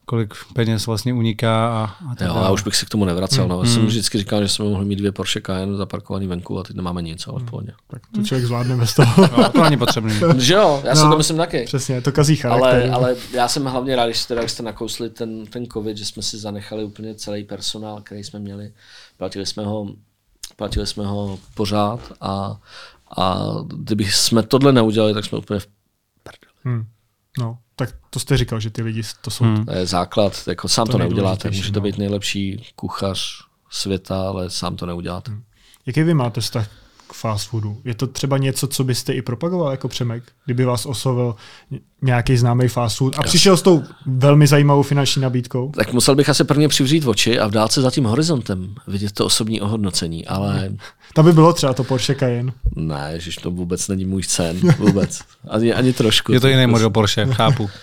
[0.04, 2.46] kolik peněz vlastně uniká a, a tak Jo, dále.
[2.46, 3.48] já už bych se k tomu nevracel.
[3.48, 3.58] No.
[3.58, 3.66] Hmm.
[3.66, 7.02] Jsem vždycky říkal, že jsme mohli mít dvě Porsche Cayenne zaparkovaný venku a teď nemáme
[7.02, 7.72] nic, ale v pohodě.
[7.86, 9.28] Tak to člověk zvládne bez toho.
[9.38, 10.14] No, to není potřebný.
[10.38, 11.10] Že jo, já si No.
[11.10, 11.64] to myslím taky.
[11.64, 12.68] Přesně, to kazí charakter.
[12.68, 16.04] Ale, ale já jsem hlavně rád, když, teda, když jste nakousli ten, ten covid, že
[16.04, 18.72] jsme si zanechali úplně celý personál, který jsme měli.
[19.16, 19.86] Platili jsme ho,
[20.56, 22.56] platili jsme ho pořád a,
[23.18, 23.38] a
[23.76, 25.66] kdyby jsme tohle neudělali, tak jsme úplně v
[26.22, 26.52] prdeli.
[26.76, 26.86] Hmm.
[27.38, 29.64] No, tak to jste říkal, že ty lidi, to jsou Hmm.
[29.64, 31.50] To je základ, jako sám To to, neuděláte.
[31.50, 31.80] Můžete no.
[31.80, 35.32] být nejlepší kuchař světa, ale sám to neuděláte.
[35.86, 36.68] Jaký vy máte vztah
[37.12, 37.80] k fast foodu?
[37.84, 40.22] Je to třeba něco, co byste i propagoval jako Přemek?
[40.44, 41.34] Kdyby vás oslovil
[42.02, 45.72] nějaký známý fast food a přišel s tou velmi zajímavou finanční nabídkou?
[45.76, 49.26] Tak musel bych asi prvně přivřít oči a v dálce za tím horizontem vidět to
[49.26, 50.70] osobní ohodnocení, ale
[51.14, 52.52] Tam by bylo třeba to Porsche Cayenne.
[52.76, 55.20] ne, že to vůbec není můj sen, vůbec.
[55.48, 56.32] Ani, ani trošku.
[56.32, 57.70] Je to jiný model Porsche, chápu.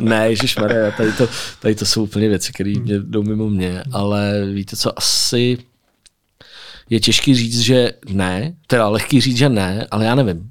[0.00, 1.28] Ne, ježišmarja, tady to,
[1.60, 5.58] tady to jsou úplně věci, které mě jdou mimo mě, ale víte co, asi
[6.92, 10.50] je těžký říct, že ne, teda lehký říct, že ne, ale já nevím.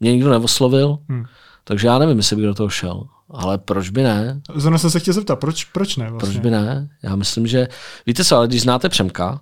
[0.00, 1.24] Mě nikdo neoslovil, Hmm.
[1.64, 3.04] takže já nevím, jestli bych do toho šel.
[3.30, 4.40] Ale proč by ne?
[4.54, 6.30] Zrovna jsem se chtěl zeptat, proč, proč ne vlastně?
[6.32, 6.88] Proč by ne?
[7.02, 7.68] Já myslím, že...
[8.06, 9.40] Víte co, ale když znáte Přemka,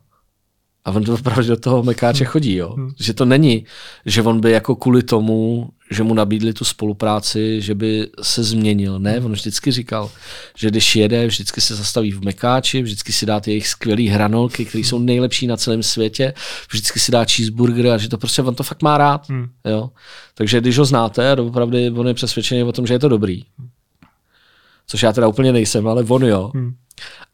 [0.87, 2.77] a on to opravdu do toho mekáče chodí, jo?
[3.01, 3.64] Že to není,
[4.07, 8.99] že on by jako kvůli tomu, že mu nabídli tu spolupráci, že by se změnil.
[8.99, 10.11] Ne, on vždycky říkal,
[10.57, 14.64] že když jede, vždycky se zastaví v mekáči, vždycky si dá ty jejich skvělé hranolky,
[14.64, 16.35] které jsou nejlepší na celém světě,
[16.70, 19.29] vždycky si dá cheeseburger a že to prostě on to fakt má rád.
[19.29, 19.49] Hmm.
[19.64, 19.90] Jo?
[20.35, 23.44] Takže když ho znáte a opravdu on je přesvědčený o tom, že je to dobrý,
[24.87, 26.75] což já teda úplně nejsem, ale on jo, Hmm.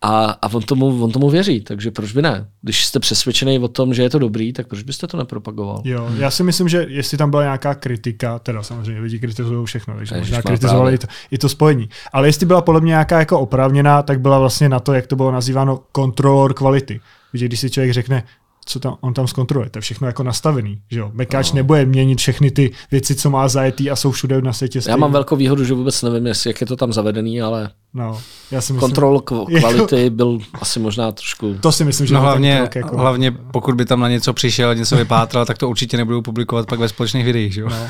[0.02, 2.46] a, a on, tomu, on tomu věří, takže proč by ne?
[2.62, 5.82] Když jste přesvědčený o tom, že je to dobrý, tak proč byste to nepropagoval?
[5.84, 9.96] Jo, já si myslím, že jestli tam byla nějaká kritika, teda samozřejmě lidi kritizují všechno,
[9.96, 11.88] takže Ježiš, možná kritizovali i to, i to spojení.
[12.12, 15.16] Ale jestli byla podle mě nějaká jako oprávněná, tak byla vlastně na to, jak to
[15.16, 17.00] bylo nazýváno kontrolor kvality.
[17.32, 18.22] Když si člověk řekne,
[18.64, 21.10] co tam, on tam zkontroluje, to je všechno jako nastavený, že jo.
[21.14, 21.56] Mekáč No.
[21.56, 25.00] nebude měnit všechny ty věci, co má zajetý a jsou všude na světě Já stejný.
[25.00, 28.20] mám velkou výhodu, že vůbec nevím, jestli, jak je to tam zavedený, ale No,
[28.50, 31.54] já si myslím, kontrol kv- kvality byl asi možná trošku...
[31.60, 34.70] to si myslím, že No hlavně, krok jako, hlavně pokud by tam na něco přišel
[34.70, 37.68] a něco vypátral, tak to určitě nebudou publikovat pak ve společných videích, že jo?
[37.70, 37.88] No.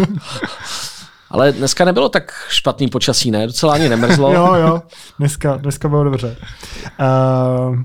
[1.30, 3.46] Ale dneska nebylo tak špatný počasí, ne?
[3.46, 4.32] Docela ani nemrzlo.
[4.34, 4.82] jo, jo,
[5.18, 6.36] dneska, dneska bylo dobře.
[7.68, 7.76] Uh,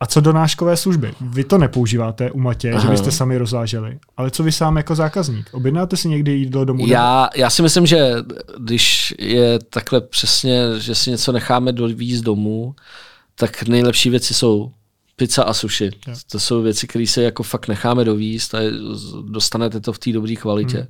[0.00, 1.14] a co do náškové služby?
[1.20, 2.80] Vy to nepoužíváte u Matě, Aha.
[2.80, 5.48] že byste sami rozváželi, ale co vy sám jako zákazník?
[5.52, 6.86] Objednáte si někdy jídlo domů?
[6.86, 8.14] Já, já si myslím, že
[8.58, 12.74] když je takhle přesně, že si něco necháme dovízt domů,
[13.34, 14.72] tak nejlepší věci jsou
[15.16, 15.90] pizza a sushi.
[16.08, 16.14] Jo.
[16.32, 18.58] To jsou věci, které se jako fakt necháme dovízt a
[19.30, 20.76] dostanete to v té dobré kvalitě.
[20.76, 20.86] Hmm.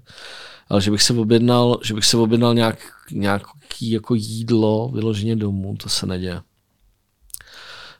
[0.69, 2.79] Ale že bych se objednal, že bych se objednal nějak,
[3.13, 6.41] nějaký jako jídlo vyloženě domů, to se neděje.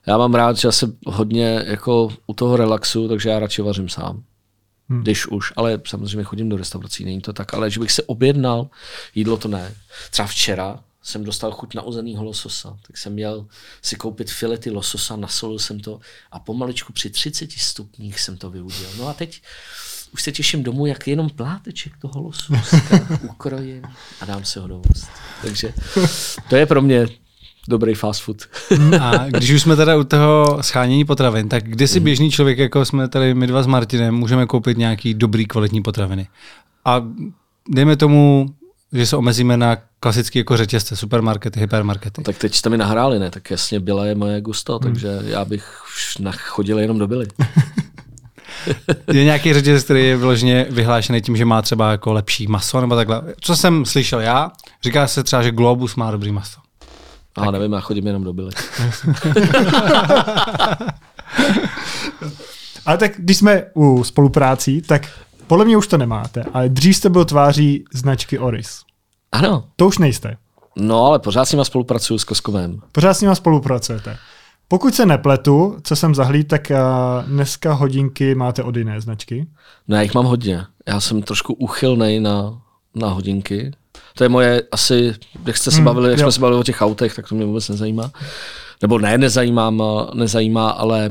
[0.07, 3.89] Já mám rád, že já se hodně jako u toho relaxu, takže já radši vařím
[3.89, 4.23] sám.
[4.89, 5.01] Hmm.
[5.01, 8.69] Když už, ale samozřejmě chodím do restaurací, není to tak, ale že bych se objednal,
[9.15, 9.75] jídlo to ne.
[10.11, 13.45] Třeba včera jsem dostal chuť na uzenýho lososa, tak jsem měl
[13.81, 15.99] si koupit filety lososa, nasolil jsem to
[16.31, 18.89] a pomaličku při 30 stupních jsem to vyudil.
[18.97, 19.41] No a teď
[20.13, 22.53] už se těším domů, jak jenom pláteček toho losu
[23.23, 23.83] ukrojím
[24.21, 25.07] a dám si ho do úst.
[25.41, 25.73] Takže
[26.49, 27.07] to je pro mě
[27.67, 28.37] dobrý fast food.
[29.01, 32.85] A když už jsme teda u toho schánění potravin, tak kdy si běžný člověk, jako
[32.85, 36.27] jsme tady my dva s Martinem, můžeme koupit nějaký dobrý kvalitní potraviny?
[36.85, 37.03] A
[37.69, 38.45] dejme tomu,
[38.93, 42.21] že se omezíme na klasické jako řetězce, supermarkety, hypermarkety.
[42.21, 43.31] No, tak teď jste mi nahráli, ne?
[43.31, 44.81] Tak jasně byla je moje gusto, hmm.
[44.81, 47.27] takže já bych už chodil jenom do byly.
[49.13, 52.95] je nějaký řetězec, který je vyloženě vyhlášený tím, že má třeba jako lepší maso nebo
[52.95, 53.21] takhle.
[53.41, 54.51] Co jsem slyšel já,
[54.83, 56.60] říká se třeba, že Globus má dobrý maso.
[57.35, 57.51] A tak.
[57.51, 58.51] nevím, já chodím jenom do byly.
[62.85, 65.07] Ale tak když jsme u spoluprácí, tak
[65.47, 68.81] podle mě už to nemáte, ale dřív jste byl tváří značky Oris.
[69.31, 69.63] Ano.
[69.75, 70.37] To už nejste.
[70.75, 72.79] No, ale pořád s nima spolupracuju s Koskovem.
[72.91, 74.17] Pořád s nima spolupracujete.
[74.67, 76.71] Pokud se nepletu, co jsem zahlíd, tak
[77.27, 79.47] dneska hodinky máte od jiné značky.
[79.87, 80.65] No já jich mám hodně.
[80.87, 82.61] Já jsem trošku uchylnej na,
[82.95, 83.71] na hodinky.
[84.13, 86.25] To je moje asi, jak jste se hmm, bavili, jak jo.
[86.25, 88.11] jsme se bavili o těch autech, tak to mě vůbec nezajímá.
[88.81, 89.71] Nebo ne, nezajímá,
[90.13, 91.09] nezajímá, ale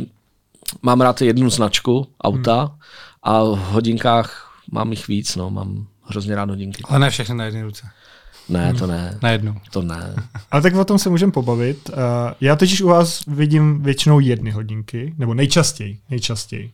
[0.83, 2.79] mám rád jednu značku auta hmm.
[3.23, 6.83] a v hodinkách mám jich víc, no, mám hrozně rád hodinky.
[6.89, 7.87] Ale ne všechny na jedné ruce.
[8.49, 9.19] Ne, to ne.
[9.23, 9.57] Na jednu.
[9.71, 10.15] To ne.
[10.51, 11.89] Ale tak o tom se můžeme pobavit.
[11.89, 11.95] Uh,
[12.41, 16.73] já totiž u vás vidím většinou jedny hodinky, nebo nejčastěji, nejčastěji.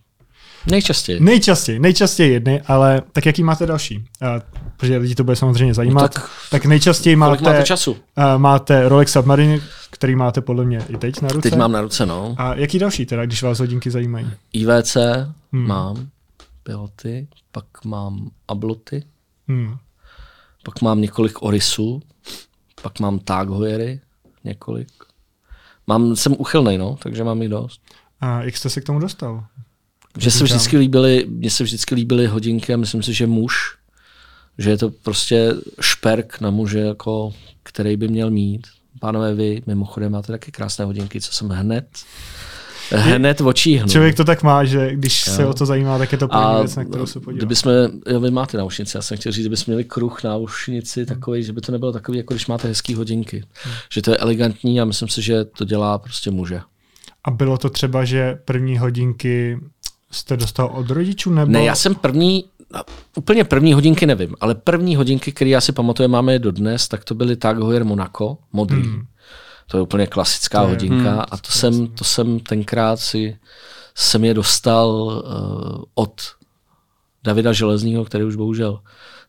[0.70, 1.20] Nejčastěji.
[1.20, 3.98] Nejčastěji, nejčastěji jedny, ale tak jaký máte další?
[3.98, 4.04] Uh,
[4.76, 6.02] protože lidi to bude samozřejmě zajímat.
[6.02, 7.92] No tak, tak nejčastěji máte, máte času?
[7.92, 7.98] Uh,
[8.36, 11.50] máte Rolex Submarine, který máte podle mě i teď na ruce.
[11.50, 12.34] Teď mám na ruce, no.
[12.38, 14.30] A jaký další teda, když vás hodinky zajímají?
[14.52, 14.96] IVC
[15.52, 15.66] hmm.
[15.66, 16.08] mám,
[16.62, 19.04] piloty, pak mám abluty,
[19.48, 19.76] hmm.
[20.64, 22.02] pak mám několik orisů,
[22.82, 24.00] pak mám Tag Heuery,
[24.44, 24.88] několik.
[25.86, 27.80] Mám, jsem uchylnej, no, takže mám jich dost.
[28.20, 29.44] A jak jste se k tomu dostal?
[30.16, 33.54] Mně se vždycky líbily, mně se vždycky líbily hodinky a myslím si, že muž,
[34.58, 38.66] že je to prostě šperk na muže, jako, který by měl mít.
[39.00, 41.86] Pánové, vy mimochodem máte taky krásné hodinky, co jsem hned
[42.90, 43.88] hned očí hnu.
[43.88, 45.32] Člověk to tak má, že když jo.
[45.32, 47.38] se o to zajímá, tak je to první věc, na kterou se podívá.
[47.38, 47.72] Kdybychom,
[48.06, 51.06] jo, vy máte náušnici, já jsem chtěl říct, kdybychom měli kruh náušnici hmm.
[51.06, 53.44] takový, že by to nebylo takový, jako když máte hezký hodinky.
[53.62, 53.74] Hmm.
[53.92, 56.60] Že to je elegantní a myslím si, že to dělá prostě muže.
[57.24, 59.58] A bylo to třeba, že první hodinky
[60.10, 61.30] jste dostal od rodičů?
[61.30, 61.52] Nebo...
[61.52, 62.44] Ne, já jsem první,
[63.16, 67.04] úplně první hodinky nevím, ale první hodinky, které já si pamatuju, máme je dodnes, tak
[67.04, 68.82] to byly Tag Heuer Monaco, modrý.
[68.82, 69.06] Hmm.
[69.66, 73.38] To je úplně klasická to je, hodinka hmm, a to jsem, to jsem tenkrát si
[73.94, 76.22] jsem je dostal uh, od
[77.24, 78.80] Davida Železního, který už bohužel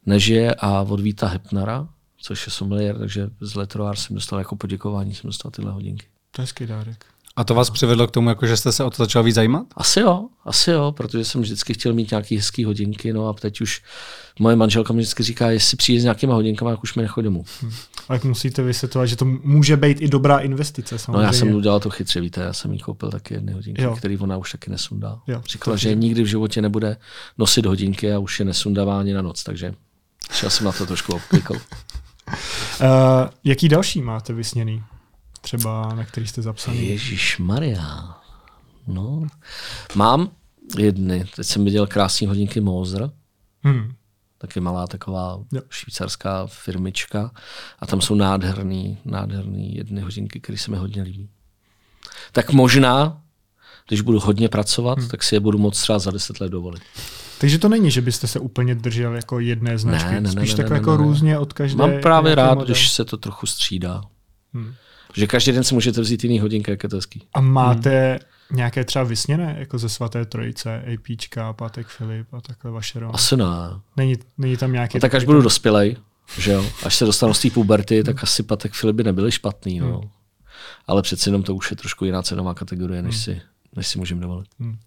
[0.06, 1.88] nežije, a od Víta Hepnara,
[2.22, 6.06] což je sommelier, takže z Letroár jsem dostal jako poděkování, jsem dostal tyhle hodinky.
[6.32, 7.06] To je dárek.
[7.38, 9.65] A to vás přivedlo k tomu, jako že jste se o to začal víc zajímat?
[9.76, 13.62] Asi jo, asi jo, protože jsem vždycky chtěl mít nějaký hezký hodinky, no a teď
[13.62, 13.82] už
[14.39, 17.45] moje manželka mi vždycky říká, jestli přijde s nějakýma hodinkama, tak už mi nechodí domů.
[17.62, 17.71] Hmm.
[18.10, 21.00] Ale můžete vysvětlovat, že to může být i dobrá investice.
[21.00, 21.21] Samozřejmě.
[21.21, 23.95] No já jsem udělal to chytře, víte, já jsem jí koupil taky jedny hodinky, jo.
[23.95, 25.19] který ona už taky nesundá.
[25.28, 26.97] Jo, Říkala, že nikdy v životě nebude
[27.38, 29.73] nosit hodinky a už je nesundává ani na noc, takže
[30.32, 31.54] šel jsem na to trošku obklikl.
[31.54, 31.60] uh,
[33.43, 34.84] jaký další máte vysněný?
[35.48, 36.90] Třeba, na který jste zapsaný?
[36.90, 38.18] Ježíš Maria.
[38.88, 39.28] No,
[39.96, 40.32] mám
[40.78, 41.26] jedny.
[41.36, 43.12] Teď jsem viděl krásné hodinky Moser.
[43.64, 43.94] Hmm.
[44.38, 45.62] Taky malá taková jo.
[45.70, 47.32] švýcarská firmička.
[47.80, 51.30] A tam jsou nádherný, nádherný jedny hodinky, které se mi hodně líbí.
[52.32, 53.22] Tak možná,
[53.88, 55.08] když budu hodně pracovat, hmm.
[55.08, 56.82] tak si je budu moct třeba za deset let dovolit.
[57.40, 60.58] Takže to není, že byste se úplně držel jako jedné značky, ne, ne, spíš ne,
[60.58, 61.78] tak ne, jako ne, různě od každé.
[61.78, 62.66] Mám právě rád, model.
[62.66, 64.02] když se to trochu střídá.
[64.54, 64.74] Hmm.
[65.17, 67.23] Že každý den si můžete vzít jiný hodinky, jak je to hezký.
[67.34, 68.58] A máte hmm.
[68.58, 73.12] nějaké třeba vysněné, jako ze svaté trojice, APčka, Pátek Filip a takhle vaše role?
[73.15, 73.45] Asi ne.
[73.97, 74.97] Není, není tam nějaký...
[74.97, 75.95] No, tak až budu dospělej,
[76.38, 79.80] že jo, až se dostanu z té puberty, tak asi Patek Filip by nebyly špatný,
[79.80, 79.99] no.
[79.99, 80.10] Hmm.
[80.88, 83.23] Ale přeci jenom to už je trošku jiná cenová kategorie, než hmm.
[83.23, 83.41] si,
[83.75, 84.47] než si můžeme dovolit.
[84.60, 84.77] Hmm.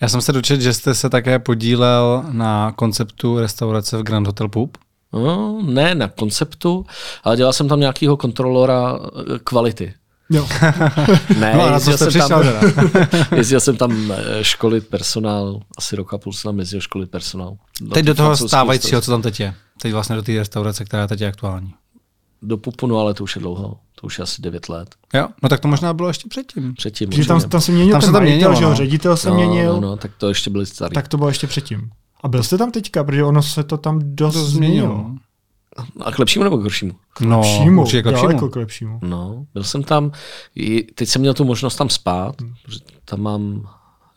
[0.00, 4.48] Já jsem se dočetl, že jste se také podílel na konceptu restaurace v Grand Hotel
[4.48, 4.78] Pup.
[5.12, 6.86] No, ne na konceptu,
[7.24, 8.98] ale dělal jsem tam nějakého kontrolora
[9.34, 9.94] eh, kvality.
[10.30, 10.48] Jo.
[11.38, 12.44] ne, no, jezdil, jsem tam,
[13.36, 17.56] jezdil jsem tam eh, školit personál, asi roka půl jsem tam jezdil školit personál.
[17.80, 19.54] Do teď do toho stávajícího, co tam teď je.
[19.82, 21.74] Teď vlastně do té restaurace, která teď je aktuální.
[22.42, 23.76] Do Pupu, no ale to už je dlouho.
[24.00, 24.94] To už je asi 9 let.
[25.14, 26.74] Jo, no tak to možná bylo ještě předtím.
[26.74, 27.12] Předtím.
[27.12, 28.76] Že tam, tam se měnil tam ten se tam majitel, měnilo, no.
[28.76, 29.72] ředitel se no, měnil.
[29.72, 30.94] No, no, tak to ještě byly starý.
[30.94, 31.90] Tak to bylo ještě předtím.
[32.22, 35.10] A byl jste tam teďka, protože ono se to tam dost to změnilo.
[36.00, 36.92] A k lepšímu nebo k horšímu?
[37.14, 38.48] K no, lepšímu, určitě k lepšímu.
[38.48, 38.98] k lepšímu.
[39.02, 40.12] No, byl jsem tam,
[40.94, 42.54] teď jsem měl tu možnost tam spát, hmm.
[42.64, 43.68] protože tam mám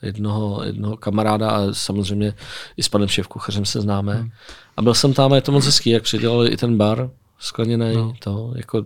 [0.02, 2.34] jednoho, jednoho kamaráda a samozřejmě
[2.78, 4.14] i s panem šéfkuchařem se známe.
[4.14, 4.30] Hmm.
[4.78, 7.96] A byl jsem tam a je to moc hezký, jak předělali i ten bar skleněný,
[7.96, 8.14] no.
[8.20, 8.86] to jako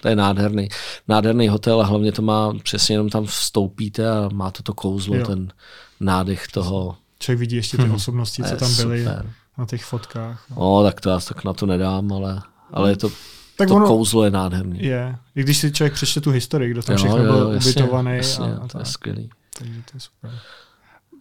[0.00, 0.68] to je nádherný,
[1.08, 5.16] nádherný hotel a hlavně to má přesně jenom tam vstoupíte a má to to kouzlo,
[5.16, 5.26] jo.
[5.26, 5.52] ten
[6.00, 6.96] nádech toho.
[7.22, 7.92] Člověk vidí ještě ty hmm.
[7.92, 9.30] osobnosti, co tam byly super.
[9.58, 10.44] na těch fotkách.
[10.50, 10.56] No.
[10.56, 12.42] no, tak to já tak na to nedám, ale,
[12.72, 13.10] ale je to
[13.56, 14.82] tak to ono kouzlo je nádherný.
[14.82, 15.16] Je.
[15.36, 18.16] I když si člověk přečte tu historii, kdo tam jo, všechno jo, byl jasně, ubytovaný.
[18.16, 19.30] Jasně, a, a to je skvělý.
[19.58, 20.30] Takže to je super.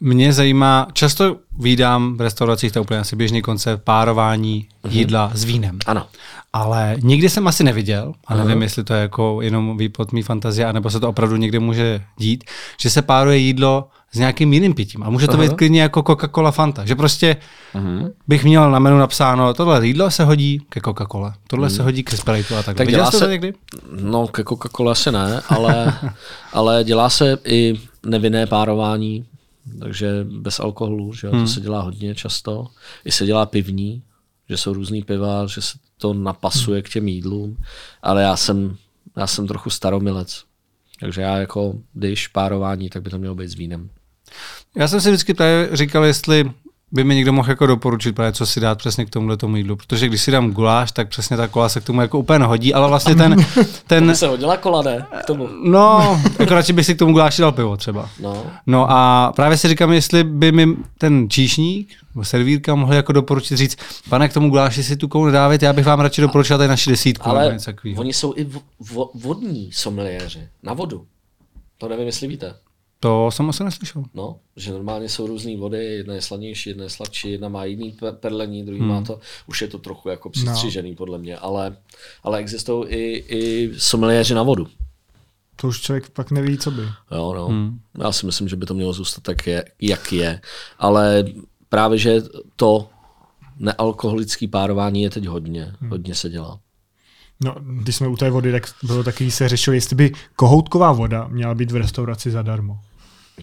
[0.02, 4.92] Mě zajímá, často vídám v restauracích, to je úplně asi běžný koncept, párování mm-hmm.
[4.92, 5.80] jídla s vínem.
[5.86, 6.06] Ano.
[6.54, 8.62] Ale nikdy jsem asi neviděl, a nevím, uh-huh.
[8.62, 12.44] jestli to je jako jenom výpod mý fantazie, anebo se to opravdu někde může dít,
[12.80, 15.04] že se páruje jídlo s nějakým jiným pitím.
[15.04, 15.40] A může to uh-huh.
[15.40, 16.86] být klidně jako Coca-Cola Fanta.
[16.86, 17.38] Že prostě
[17.76, 18.12] uh-huh.
[18.28, 21.76] bych měl na menu napsáno, tohle jídlo se hodí ke Coca-Cole, tohle uh-huh.
[21.76, 22.78] se hodí ke Sprite a tak.
[22.78, 23.54] tak dělá se, to někdy?
[24.02, 25.94] No, ke Coca-Cola se ne, ale,
[26.54, 29.26] ale dělá se i nevinné párování,
[29.80, 31.42] takže bez alkoholu, že jo, hmm.
[31.42, 32.68] to se dělá hodně často.
[33.06, 34.04] I se dělá pivní,
[34.50, 37.58] že jsou různý piva, že se to napasuje k těm jídlům,
[38.02, 38.78] ale já jsem,
[39.18, 40.44] já jsem trochu staromilec.
[41.00, 43.90] Takže já jako, když párování, tak by to mělo být s vínem.
[44.76, 45.36] Já jsem si vždycky
[45.72, 46.52] říkal, jestli
[46.92, 49.76] by mi někdo mohl jako doporučit, právě, co si dát přesně k tomuhle tomu jídlu.
[49.76, 52.74] Protože když si dám guláš, tak přesně ta kola se k tomu jako úplně hodí,
[52.74, 53.36] ale vlastně ten...
[53.88, 55.06] ten to se hodila kola, ne?
[55.22, 55.50] K tomu.
[55.64, 58.10] No, jako radši bych si k tomu guláši dal pivo třeba.
[58.20, 58.46] No.
[58.68, 60.68] no a právě si říkám, jestli by mi
[60.98, 63.78] ten číšník nebo servírka mohl jako doporučit říct,
[64.10, 66.90] pane, k tomu guláši si tu koulu nedávit, já bych vám radši doporučil tady naši
[66.90, 67.30] desítku.
[67.30, 67.58] Ale
[67.98, 68.48] oni jsou i
[69.14, 71.06] vodní someliéři, na vodu.
[71.78, 72.54] To nevím, jestli víte.
[73.00, 74.04] To jsem asi neslyšel.
[74.14, 77.98] No, že normálně jsou různé vody, jedna je sladnější, jedna je sladší, jedna má jiný
[78.12, 78.90] perlení, druhý hmm.
[78.90, 80.96] má to, už je to trochu jako přistřížený no.
[80.96, 81.78] podle mě, ale,
[82.24, 84.68] ale existují i, i someliéři na vodu.
[85.56, 86.82] To už člověk pak neví, co by.
[87.12, 87.48] Jo, no.
[87.48, 87.80] Hmm.
[88.00, 90.42] Já si myslím, že by to mělo zůstat tak, je, jak je.
[90.80, 91.26] Ale
[91.70, 92.22] právě, že
[92.56, 92.90] to
[93.58, 95.74] nealkoholické párování je teď hodně.
[95.80, 95.90] Hmm.
[95.90, 96.60] Hodně se dělá.
[97.44, 101.28] No, když jsme u té vody, tak bylo taky, se řešilo, jestli by kohoutková voda
[101.28, 102.80] měla být v restauraci zadarmo.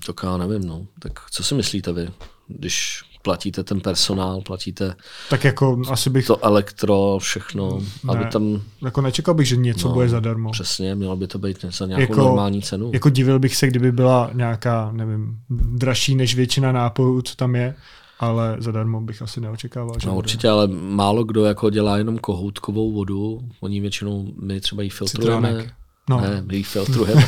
[0.07, 0.87] Tak já nevím, no.
[0.99, 2.09] Tak co si myslíte vy,
[2.49, 4.95] když platíte ten personál, platíte
[5.31, 6.27] tak jako asi bych...
[6.27, 8.61] to elektro, všechno, ne, aby tam...
[8.85, 10.51] Jako nečekal bych, že něco no, bude zadarmo.
[10.51, 12.91] Přesně, mělo by to být za nějakou jako, normální cenu.
[12.95, 17.75] Jako divil bych se, kdyby byla nějaká, nevím, dražší než většina nápojů, co tam je,
[18.19, 19.95] ale zadarmo bych asi neočekával.
[20.01, 24.83] Že no, určitě, ale málo kdo jako dělá jenom kohoutkovou vodu, oni většinou, my třeba
[24.83, 25.49] ji filtrujeme.
[25.49, 25.75] Citronek.
[26.11, 26.21] No.
[26.21, 27.23] Ne, my ji filtrujeme.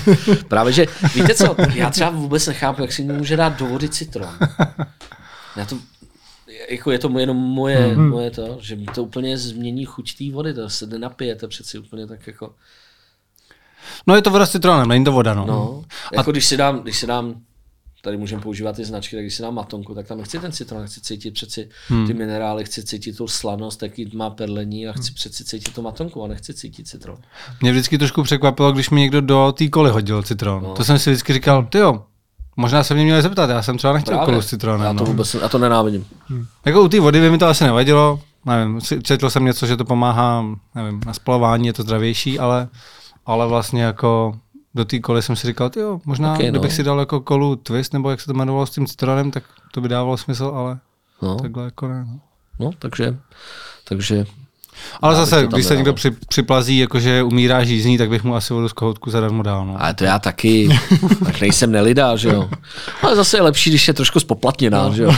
[0.49, 4.39] Právě, že víte co, já třeba vůbec nechápu, jak si může dát do vody citron.
[5.57, 5.79] Já to,
[6.70, 8.11] jako je to jenom moje, hmm.
[8.11, 12.26] moje to, že to úplně změní chuť té vody, to se nenapijete přeci úplně tak
[12.26, 12.55] jako...
[14.07, 15.47] No je to voda s citronem, není to voda, no.
[15.47, 16.33] no jako a...
[16.33, 17.35] když si dám, když si dám
[18.03, 20.86] tady můžeme používat ty značky, tak když si dám matonku, tak tam nechci ten citron,
[20.86, 22.07] chci cítit přeci hmm.
[22.07, 25.14] ty minerály, chci cítit tu slanost, jaký má perlení a chci hmm.
[25.14, 27.16] přeci cítit tu matonku a nechci cítit citron.
[27.61, 30.62] Mě vždycky trošku překvapilo, když mi někdo do té koly hodil citron.
[30.62, 30.74] No.
[30.74, 32.03] To jsem si vždycky říkal, ty jo,
[32.61, 34.32] Možná se mě měli zeptat, já jsem třeba nechtěl Právě.
[34.32, 34.86] kolu s citronem.
[34.86, 35.05] Já to no.
[35.05, 36.07] vůbec, já to nenávidím.
[36.26, 36.46] Hmm.
[36.64, 39.84] Jako u té vody by mi to asi nevadilo, nevím, četl jsem něco, že to
[39.84, 40.44] pomáhá,
[40.74, 42.68] nevím, na spalování, je to zdravější, ale,
[43.26, 44.38] ale vlastně jako
[44.75, 46.51] do té koly jsem si říkal, jo, možná okay, no.
[46.51, 49.45] kdybych si dal jako kolu twist, nebo jak se to jmenovalo s tím citronem, tak
[49.73, 50.79] to by dávalo smysl, ale
[51.23, 51.37] no.
[51.37, 52.05] takhle jako ne.
[52.09, 52.21] No,
[52.59, 53.19] no takže,
[53.85, 54.27] takže
[55.03, 58.68] ale zase, když se někdo při, připlazí, jakože umírá žízní, tak bych mu asi vodu
[58.68, 59.66] z kohoutku zadarmo dal.
[59.66, 59.83] No.
[59.83, 60.68] Ale to já taky,
[61.24, 62.51] tak nejsem nelidá, že jo.
[63.03, 64.95] Ale zase je lepší, když je trošku spoplatněná, no.
[64.95, 65.12] že jo.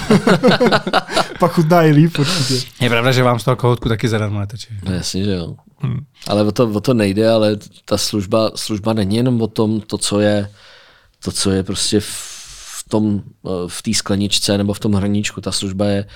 [1.38, 2.66] Pak chutná i líp určitě.
[2.80, 4.68] Je pravda, že vám z toho kohoutku taky zadarmo neteče.
[4.82, 5.54] No, jasně, že jo.
[5.78, 5.98] Hmm.
[6.26, 9.98] Ale o to, o to nejde, ale ta služba, služba není jenom o tom, to,
[9.98, 10.50] co je,
[11.24, 13.22] to, co je prostě v tom,
[13.66, 15.40] v té skleničce nebo v tom hrníčku.
[15.40, 16.06] Ta služba je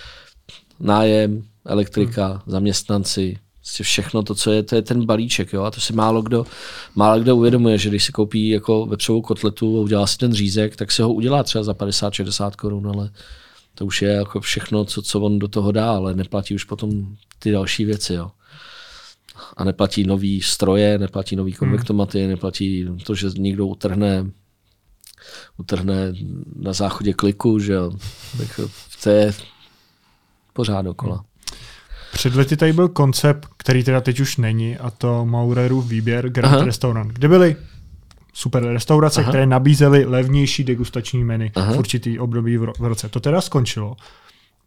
[0.81, 2.41] nájem, elektrika, hmm.
[2.47, 6.23] zaměstnanci, prostě všechno to, co je, to je ten balíček, jo, a to si málo
[6.23, 6.47] kdo,
[6.95, 10.77] málo kdo uvědomuje, že když si koupí jako vepřovou kotletu a udělá si ten řízek,
[10.77, 13.11] tak si ho udělá třeba za 50-60 korun, ale
[13.75, 17.17] to už je jako všechno, co, co on do toho dá, ale neplatí už potom
[17.39, 18.31] ty další věci, jo.
[19.57, 22.29] A neplatí nový stroje, neplatí nový konvektomaty, hmm.
[22.29, 24.31] neplatí to, že někdo utrhne
[25.59, 26.13] utrhne
[26.57, 27.91] na záchodě kliku, že jo.
[28.39, 28.61] Tak
[29.03, 29.35] to je
[30.53, 31.25] pořád dokola.
[32.15, 36.55] Před lety tady byl koncept, který teda teď už není, a to Maurerův výběr Grand
[36.55, 36.65] Aha.
[36.65, 37.57] Restaurant, kde byly
[38.33, 39.31] super restaurace, Aha.
[39.31, 41.73] které nabízely levnější degustační menu Aha.
[41.73, 43.09] v určitý období v roce.
[43.09, 43.97] To teda skončilo.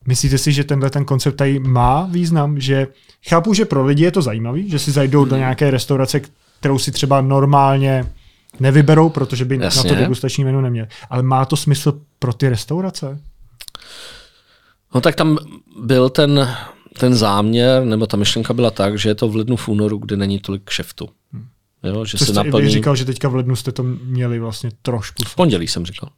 [0.07, 2.59] Myslíte si, že tenhle ten koncept tady má význam?
[2.59, 2.87] Že
[3.27, 5.29] chápu, že pro lidi je to zajímavý, že si zajdou hmm.
[5.29, 6.21] do nějaké restaurace,
[6.59, 8.05] kterou si třeba normálně
[8.59, 9.83] nevyberou, protože by Jasně.
[9.83, 10.87] na to degustační menu neměli.
[11.09, 13.19] Ale má to smysl pro ty restaurace?
[14.95, 15.37] No tak tam
[15.83, 16.49] byl ten,
[16.97, 20.17] ten záměr, nebo ta myšlenka byla tak, že je to v lednu, v únoru, kdy
[20.17, 21.09] není tolik kšeftu.
[21.83, 22.69] Jo, že Co se jste naplní...
[22.69, 25.23] říkal, že teďka v lednu jste to měli vlastně trošku.
[25.27, 26.09] V pondělí jsem říkal.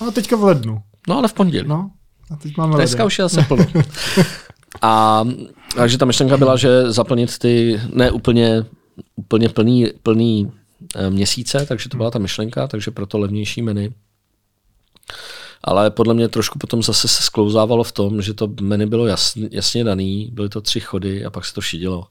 [0.00, 0.82] No teďka v lednu.
[1.08, 1.68] No ale v pondělí.
[1.68, 1.90] No,
[2.30, 3.66] a teď máme Dneska už je zase plno.
[4.82, 5.24] A
[5.76, 8.64] takže ta myšlenka byla, že zaplnit ty ne úplně,
[9.16, 10.52] úplně plný, plný
[10.96, 13.88] eh, měsíce, takže to byla ta myšlenka, takže proto levnější menu.
[15.64, 19.48] Ale podle mě trošku potom zase se sklouzávalo v tom, že to menu bylo jasně,
[19.52, 22.06] jasně daný, byly to tři chody a pak se to šidilo.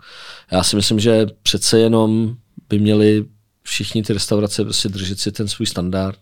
[0.51, 2.35] Já si myslím, že přece jenom
[2.69, 3.25] by měli
[3.63, 6.19] všichni ty restaurace prostě držet si ten svůj standard.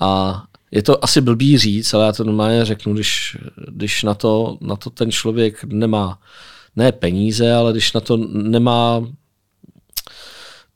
[0.00, 3.36] A je to asi blbý říct, ale já to normálně řeknu, když,
[3.68, 6.18] když na, to, na to ten člověk nemá
[6.76, 9.06] ne peníze, ale když na to nemá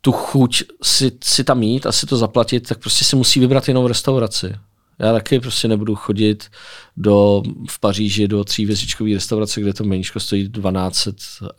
[0.01, 3.68] tu chuť si, si tam jít a si to zaplatit, tak prostě si musí vybrat
[3.68, 4.55] jinou restauraci.
[4.99, 6.51] Já taky prostě nebudu chodit
[6.97, 11.11] do, v Paříži do třívězdičkové restaurace, kde to meníčko stojí 1200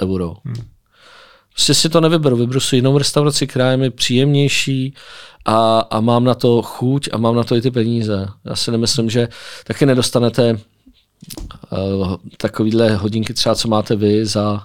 [0.02, 0.36] euro.
[0.46, 0.56] Hmm.
[1.54, 4.94] Prostě si to nevyberu, vyberu si jinou restauraci, která je mi příjemnější
[5.46, 8.28] a, a mám na to chuť a mám na to i ty peníze.
[8.46, 9.28] Já si nemyslím, že
[9.64, 10.60] taky nedostanete
[11.72, 14.64] uh, takovýhle hodinky třeba, co máte vy za,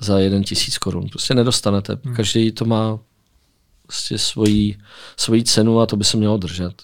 [0.00, 1.08] za jeden tisíc korun.
[1.08, 1.98] Prostě nedostanete.
[2.04, 2.14] Hmm.
[2.14, 2.98] Každý to má
[3.86, 4.78] prostě svoji,
[5.16, 6.82] svoji cenu a to by se mělo držet.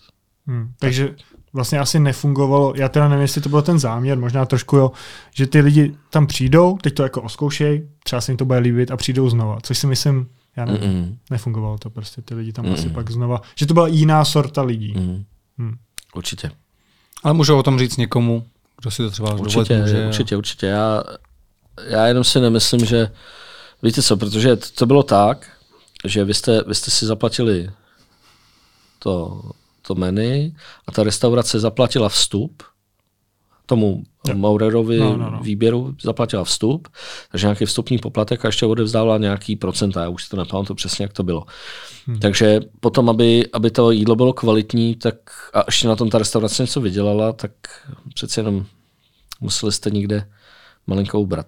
[0.48, 0.72] Hmm.
[0.78, 1.14] Takže
[1.52, 4.92] vlastně asi nefungovalo, já teda nevím, jestli to byl ten záměr, možná trošku jo,
[5.34, 8.90] že ty lidi tam přijdou, teď to jako oskoušej, třeba se jim to bude líbit
[8.90, 11.16] a přijdou znova, což si myslím, já nevím, Mm-mm.
[11.30, 12.72] nefungovalo to prostě, ty lidi tam Mm-mm.
[12.72, 14.94] asi pak znova, že to byla jiná sorta lidí.
[14.96, 15.24] Mm.
[15.58, 15.76] Hmm.
[16.14, 16.50] Určitě.
[17.22, 18.46] Ale můžou o tom říct někomu,
[18.80, 20.06] kdo si to třeba dovolit Určitě, může.
[20.06, 20.66] určitě, určitě.
[20.66, 21.02] Já,
[21.88, 23.10] já jenom si nemyslím, že
[23.82, 25.50] víte co, protože to bylo tak,
[26.04, 27.70] že vy jste, vy jste si zaplatili
[28.98, 29.42] to,
[29.88, 30.52] to menu
[30.86, 32.62] a ta restaurace zaplatila vstup
[33.66, 34.34] tomu Jo.
[34.34, 35.40] Maurerovi No, no, no.
[35.42, 36.88] výběru zaplatila vstup,
[37.32, 41.02] takže nějaký vstupní poplatek a ještě odevzdala nějaký procenta, já už si to nepamatuju přesně,
[41.04, 41.46] jak to bylo.
[42.06, 42.18] Hmm.
[42.18, 45.14] Takže potom, aby, aby to jídlo bylo kvalitní, tak
[45.54, 47.50] a ještě na tom ta restaurace něco vydělala, tak
[48.14, 48.66] přece jenom
[49.40, 50.28] museli jste někde
[50.86, 51.46] malinko ubrat.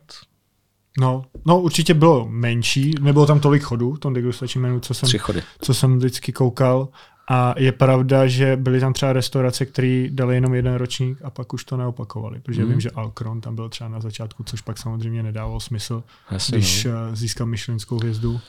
[0.98, 5.18] No, no, určitě bylo menší, nebylo tam tolik chodů tom degustačním menu, co jsem, Tři
[5.18, 5.42] chody.
[5.62, 6.88] co jsem vždycky koukal.
[7.32, 11.52] A je pravda, že byly tam třeba restaurace, které dali jenom jeden ročník a pak
[11.52, 12.40] už to neopakovali.
[12.40, 12.70] Protože Mhm.
[12.70, 16.84] vím, že Alcron tam byl třeba na začátku, což pak samozřejmě nedávalo smysl, Jasně, když
[16.84, 16.90] no.
[16.92, 17.16] no.
[17.16, 18.40] získal myšlenskou hvězdu.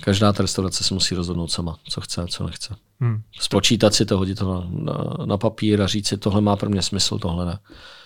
[0.00, 2.76] Každá ta restaurace si musí rozhodnout sama, co chce a co nechce.
[3.00, 3.22] Hmm.
[3.40, 6.70] Spočítat si to, hodit to na, na, na papír a říct si, tohle má pro
[6.70, 7.58] mě smysl, tohle ne.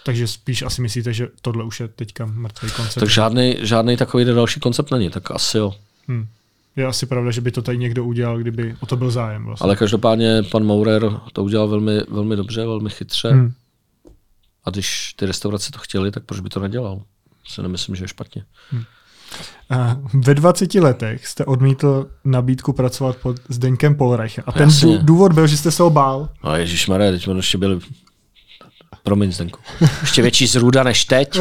[0.04, 3.00] Takže spíš asi myslíte, že tohle už je teďka mrtvý koncept.
[3.00, 5.74] Tak žádný, žádný takový další koncept není, tak asi jo.
[6.08, 6.26] Hmm.
[6.76, 9.44] Je asi pravda, že by to tady někdo udělal, kdyby o to byl zájem.
[9.44, 9.64] Vlastně.
[9.64, 13.30] Ale každopádně pan Maurer to udělal velmi, velmi dobře, velmi chytře.
[13.30, 13.52] Hmm.
[14.64, 17.02] A když ty restaurace to chtěli, tak proč by to nedělal?
[17.48, 18.44] Si nemyslím, že je špatně.
[19.70, 24.44] A ve 20 letech jste odmítl nabídku pracovat pod Zdeňkem Polreichem.
[24.46, 24.98] A ten Jasně.
[24.98, 26.28] dů- důvod byl, že jste se ho bál.
[26.44, 27.80] No Ježíš Maré, teď on ještě byl
[29.02, 29.60] Promiň, Zdenku.
[30.00, 31.38] Ještě větší zrůda než teď.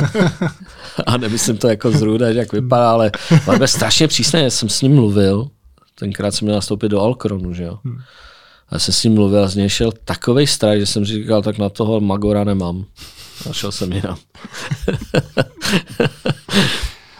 [1.05, 3.11] A nemyslím to jako zrůda, že jak vypadá, ale
[3.57, 4.41] byl strašně přísný.
[4.43, 5.47] Já jsem s ním mluvil.
[5.95, 7.79] Tenkrát jsem měl nastoupit do Alkronu, že jo.
[8.69, 11.41] A já jsem s ním mluvil a z něj šel takovej strach, že jsem říkal,
[11.41, 12.85] tak na toho Magora nemám.
[13.49, 14.17] A šel jsem jinam.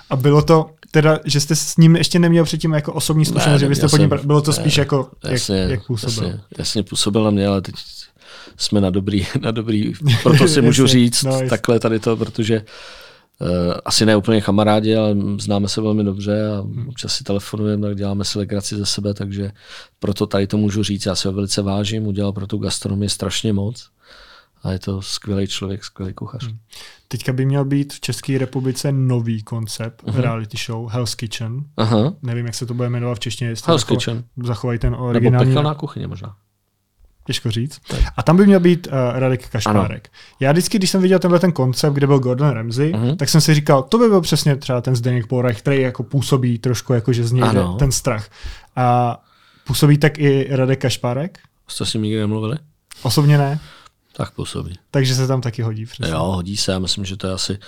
[0.10, 3.68] A bylo to teda, že jste s ním ještě neměl předtím jako osobní zkušenost, že
[3.68, 4.18] byste neměl pod ním, jsem.
[4.20, 6.24] pra- bylo to spíš Ne, jako, Jasně, jak, jak působil.
[6.30, 7.76] Jasně, jasně, působil na mě, ale teď
[8.58, 12.66] jsme na dobrý, na dobrý proto si můžu říct no, takhle tady to, protože
[13.40, 13.48] uh,
[13.86, 18.26] asi ne úplně kamarádi, ale známe se velmi dobře a občas si telefonujeme, tak děláme
[18.26, 19.52] si legraci ze sebe, takže
[20.00, 21.06] proto tady to můžu říct.
[21.06, 23.90] Já si ho velice vážím, udělal pro tu gastronomii strašně moc
[24.64, 26.46] a je to skvělý člověk, skvělý kuchař.
[26.48, 26.58] Hmm.
[27.08, 30.22] Teďka by měl být v České republice nový koncept uh-huh.
[30.22, 31.64] reality show Hell's Kitchen.
[31.78, 34.24] Aha, Nevím, jak se to bude jmenovat v češtině, Hell's Kitchen.
[34.44, 36.36] zachovají ten Nebo originální, pekelná kuchyně možná.
[37.30, 37.82] Těžko říct.
[38.18, 40.10] A tam by měl být uh, Radek Kašpárek.
[40.40, 43.16] Já vždycky, když jsem viděl tenhle ten koncept, kde byl Gordon Ramsay, uh-huh.
[43.16, 46.60] tak jsem si říkal, to by byl přesně třeba ten Zdeněk Porech, který jako působí
[46.60, 47.76] trošku jako, že z něj Ano.
[47.80, 48.30] ten strach.
[48.76, 49.18] A
[49.68, 51.40] působí tak i Radek Kašpárek?
[51.68, 52.58] Jste s ním nikdy nemluvili?
[53.04, 53.60] Osobně ne,
[54.16, 54.80] Tak působí.
[54.92, 55.86] takže se tam taky hodí.
[55.86, 56.14] Přesně.
[56.14, 56.72] Jo, hodí se.
[56.72, 57.60] Já myslím, že to je asi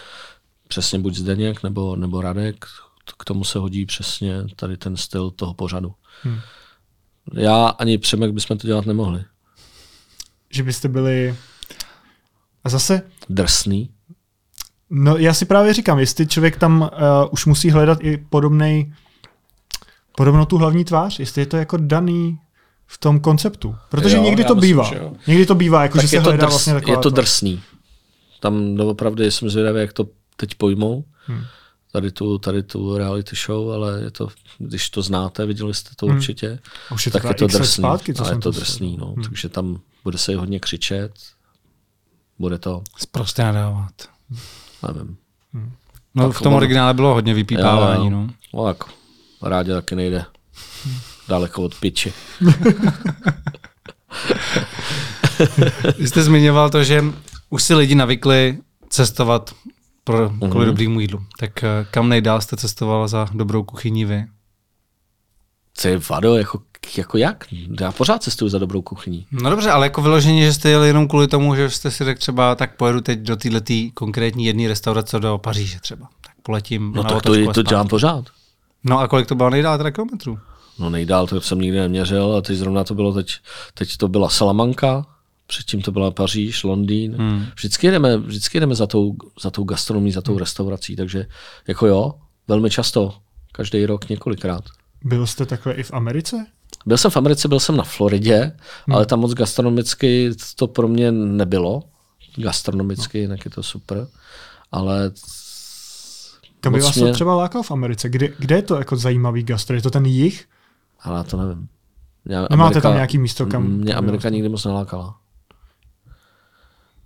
[0.67, 2.65] přesně buď Zdeněk nebo, nebo Radek.
[3.17, 5.93] K tomu se hodí přesně tady ten styl toho pořadu.
[6.23, 6.39] Hmm.
[7.33, 9.23] Já ani Přemek bychom to dělat nemohli.
[10.51, 11.35] Že byste byli...
[12.63, 13.89] A zase, Drsný.
[14.89, 16.87] no já si právě říkám, jestli člověk tam uh,
[17.31, 18.93] už musí hledat i podobnej,
[20.17, 22.39] podobnou tu hlavní tvář, jestli je to jako daný,
[22.91, 23.75] v tom konceptu.
[23.89, 24.91] Protože Jo, někdy to myslím, bývá.
[24.95, 25.13] jo.
[25.27, 27.61] Někdy to bývá, jako že se je to, hledá drs, vlastně taková je to drsný.
[28.39, 31.03] Tam doopravdy jsem zvědavý, jak to teď pojmou.
[31.25, 31.43] Hmm.
[31.91, 34.27] Tady tu, tady tu reality show, ale je to,
[34.57, 36.15] když to znáte, viděli jste to Hmm.
[36.15, 36.59] určitě,
[36.93, 37.81] Už je tak to je to x drsný.
[37.81, 39.05] Zpátky, co ale jsem je to to drsný, no.
[39.05, 39.23] Hmm.
[39.23, 41.11] Takže tam bude se hodně křičet,
[42.39, 43.91] bude to, Prostě nadávat.
[44.93, 45.17] nevím.
[46.15, 48.09] No, Tak v tom originále bylo hodně vypípávání.
[48.09, 48.29] No.
[48.53, 48.83] No tak,
[49.41, 50.25] rádě taky nejde
[51.27, 52.13] daleko od piči.
[55.97, 57.03] Vy jste zmiňoval to, že
[57.49, 58.57] už si lidi navykli
[58.89, 59.55] cestovat
[60.03, 60.65] pro, kvůli Mhm.
[60.65, 61.23] dobrýmu jídlu.
[61.39, 64.25] Tak eh, kam nejdál jste cestoval za dobrou kuchyní vy?
[65.73, 66.61] Co je vado, jako,
[66.97, 67.45] jako jak?
[67.81, 69.27] Já pořád cestuju za dobrou kuchyní.
[69.31, 72.19] No dobře, ale jako vyloženě, že jste jeli jenom kvůli tomu, že jste si řekl
[72.19, 76.09] třeba, tak pojedu teď do této konkrétní jedné restaurace do Paříže třeba.
[76.25, 78.25] Tak poletím No na tak to, a to dělám pořád.
[78.83, 80.39] No a kolik to bylo nejdál teda kilometrů?
[80.79, 83.33] No nejdál, to jsem nikdy neměřil a teď zrovna to bylo teď,
[83.73, 85.05] teď to byla Salamanca,
[85.51, 87.15] předtím to byla Paříž, Londýn.
[87.15, 87.45] Hmm.
[87.55, 91.25] Vždycky jdeme, vždycky jdeme za tou, za tou gastronomí, za tou restaurací, takže
[91.67, 92.13] jako jo,
[92.47, 93.13] velmi často,
[93.51, 94.63] každý rok několikrát.
[95.03, 96.45] Byl jste takhle i v Americe?
[96.85, 98.37] Byl jsem v Americe, byl jsem na Floridě,
[98.87, 98.95] hmm.
[98.95, 101.83] ale tam moc gastronomicky to pro mě nebylo.
[102.35, 103.21] Gastronomicky, no.
[103.21, 104.07] jinak je to super.
[104.71, 105.11] Ale
[106.59, 108.09] Kam by vás mě- to třeba lákal v Americe?
[108.09, 109.75] Kde, kde je to jako zajímavý gastro?
[109.75, 110.45] Je to ten jich?
[111.03, 111.67] ale já to nevím.
[112.25, 115.15] Mě Nemáte tam nějaký místo, kam- Mě Amerika nikdy moc nelákala.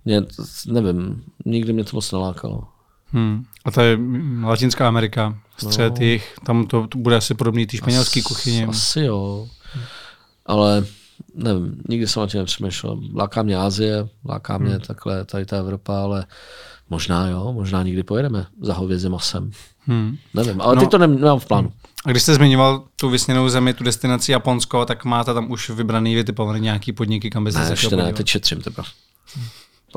[0.06, 0.22] Mě,
[0.66, 2.62] nevím, nikdy mě to moc nelákalo.
[3.12, 3.44] Hmm.
[3.64, 3.98] A to je
[4.44, 6.04] Latinská Amerika, střed, No.
[6.04, 8.64] jich, tam to, to bude asi podobný té španělské kuchyni.
[8.64, 9.48] Asi jo.
[10.46, 10.84] Ale
[11.34, 13.00] nevím, nikdy jsem o tím nepřemýšlel.
[13.14, 14.80] Láká mě Asie, láká mě Hmm.
[14.80, 16.26] takhle tady ta Evropa, ale
[16.90, 19.50] možná jo, možná nikdy pojedeme za hovězím masem.
[19.86, 20.16] Hmm.
[20.34, 20.80] Nevím, ale No.
[20.82, 21.72] teď to nem- nemám v plánu.
[22.06, 26.14] A když jste zmiňoval tu vysněnou zemi, tu destinaci Japonsko, tak máte tam už vybraný,
[26.14, 28.88] vytipovaný nějaký podniky, kam byste Ne, se ještě ne, teď šetřím teprve.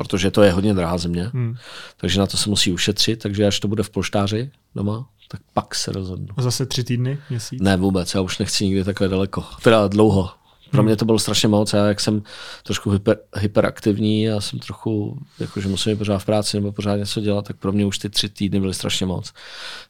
[0.00, 1.56] Protože to je hodně drahá země, Hmm.
[1.96, 5.74] takže na to se musí ušetřit, takže až to bude v polštáři doma, tak pak
[5.74, 6.26] se rozhodnu.
[6.36, 7.60] A zase tři týdny, měsíc?
[7.62, 10.30] Ne vůbec, já už nechci nikdy takhle daleko, teda dlouho.
[10.70, 12.22] Pro mě to bylo strašně moc, já jak jsem
[12.62, 17.20] trošku hyper, hyperaktivní a jsem trochu, jakože musím být pořád v práci nebo pořád něco
[17.20, 19.32] dělat, tak pro mě už ty tři týdny byly strašně moc.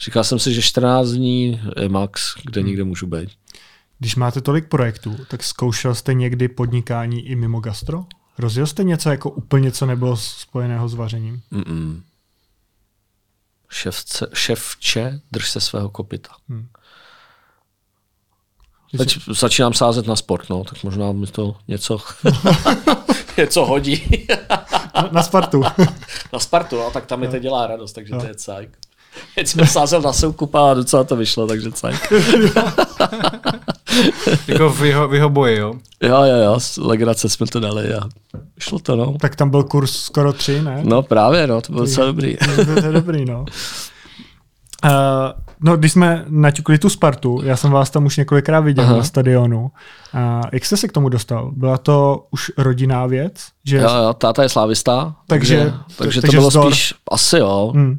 [0.05, 3.31] Říkal jsem si, že 14 dní je max, kde nikde můžu být.
[3.99, 8.05] Když máte tolik projektů, tak zkoušel jste někdy podnikání i mimo gastro?
[8.39, 11.43] Rozjel jste něco jako úplně, co nebylo spojeného s vařením?
[11.53, 12.03] Mm-mm.
[13.69, 16.31] Ševce, ševče, drž se svého kopita.
[16.49, 16.69] Hmm.
[18.99, 21.99] Teď začínám sázet na sport, no, tak možná mi to něco,
[23.37, 24.27] něco hodí.
[24.95, 25.63] Na, na Spartu.
[26.33, 28.79] na Spartu, no, tak tam mi to dělá radost, takže to je cajk.
[29.35, 32.13] Teď jsem sázel na soukupa a docela to vyšlo, takže cajk.
[34.49, 35.75] Jako v jeho, v jeho boji, jo?
[36.03, 38.01] Jo, jo, jo, legrace jsme to dali a
[38.59, 39.15] šlo to, no.
[39.21, 40.81] tak tam byl kurz skoro tři, ne?
[40.85, 42.37] No právě, no, to bylo docela dobrý.
[42.57, 43.45] to, to je dobrý, no.
[44.85, 44.91] Uh,
[45.61, 48.97] no, když jsme naťukli tu Spartu, já jsem vás tam už několikrát viděl Aha.
[48.97, 49.61] na stadionu.
[49.61, 49.71] Uh,
[50.53, 51.51] jak jste se k tomu dostal?
[51.53, 53.33] Byla to už rodinná věc?
[53.65, 53.77] Že...
[53.77, 56.65] Jo, jo, táta je slávista, Takže- takže, takže, takže to bylo vzdor.
[56.73, 57.99] spíš, asi jo, Hmm.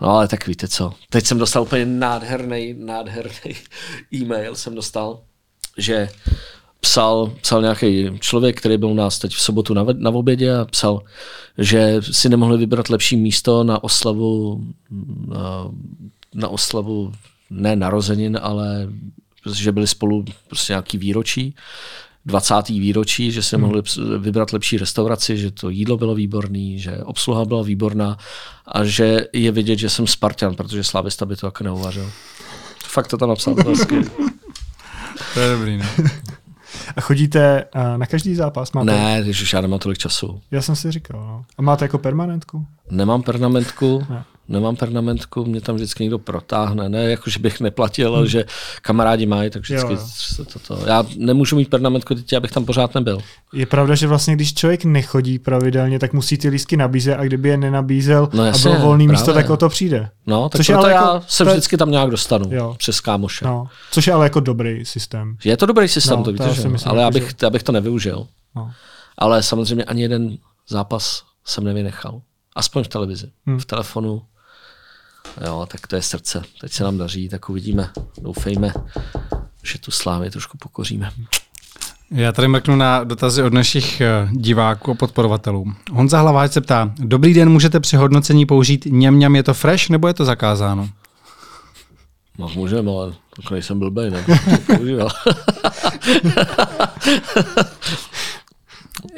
[0.00, 3.56] No ale tak víte co, teď jsem dostal úplně nádherný, nádherný
[4.14, 5.20] e-mail jsem dostal,
[5.78, 6.08] že
[6.80, 10.64] psal, psal nějaký člověk, který byl u nás teď v sobotu na, na obědě a
[10.64, 11.02] psal,
[11.58, 14.64] že si nemohli vybrat lepší místo na oslavu,
[15.26, 15.70] na,
[16.34, 17.12] na oslavu
[17.50, 18.88] ne narozenin, ale
[19.54, 21.54] že byli spolu prostě nějaký výročí,
[22.30, 22.68] 20.
[22.68, 27.44] výročí, že si nemohli ps- vybrat lepší restauraci, že to jídlo bylo výborný, že obsluha
[27.44, 28.16] byla výborná
[28.66, 32.10] a že je vidět, že jsem Spartan, protože Slavista by to jako neuvařil.
[32.84, 33.54] Fakt to tam napsal,
[35.34, 35.84] to je dobrý, no.
[36.96, 38.72] A chodíte uh, na každý zápas?
[38.72, 38.86] Máte?
[38.86, 40.40] Ne, když už já nemám tolik času.
[40.50, 41.20] Já jsem si říkal.
[41.20, 41.44] No.
[41.58, 42.66] A máte jako permanentku?
[42.90, 44.24] Nemám pernamentku, Ne.
[44.50, 48.44] Nemám pernamentku, mě tam vždycky někdo protáhne, ne jako, že bych neplatil, ale že
[48.82, 50.82] kamarádi mají, tak vždycky Jo, se toto.
[50.86, 53.18] Já nemůžu mít pernamentku, teď abych tam pořád nebyl.
[53.52, 57.48] Je pravda, že vlastně když člověk nechodí praviddelně, tak musí ty lístky nabízet a kdyby
[57.48, 60.10] je nenabízel No a jasně, bylo volný místo, tak o to přijde.
[60.26, 62.74] No, tak Což proto ale já jako- se vždycky tam nějak dostanu Jo.
[62.78, 63.44] přes kámoše.
[63.44, 63.66] No.
[63.90, 65.36] Což je ale jako dobrý systém.
[65.44, 66.68] Je to dobrý systém, No, to víte, že?
[66.68, 68.26] myslím, ale já bych, já bych to nevyužil.
[68.56, 68.70] No.
[69.18, 70.36] Ale samozřejmě ani jeden
[70.68, 72.20] zápas jsem nevynechal.
[72.56, 73.26] Aspoň v televizi.
[73.46, 73.58] Hmm.
[73.60, 74.22] V telefonu.
[75.46, 76.42] Jo, tak to je srdce.
[76.60, 77.90] Teď se nám daří, tak uvidíme.
[78.22, 78.72] Doufejme,
[79.62, 81.10] že tu slávy trošku pokoříme.
[82.10, 85.72] Já tady mrknu na dotazy od našich eh, diváků a podporovatelů.
[85.92, 89.88] Honza Hlaváč se ptá, dobrý den, můžete při hodnocení použít něm, něm je to fresh
[89.88, 90.88] nebo je to zakázáno?
[92.38, 94.24] No, můžeme, ale Tak nejsem blbej, ne?
[94.76, 95.08] Používal.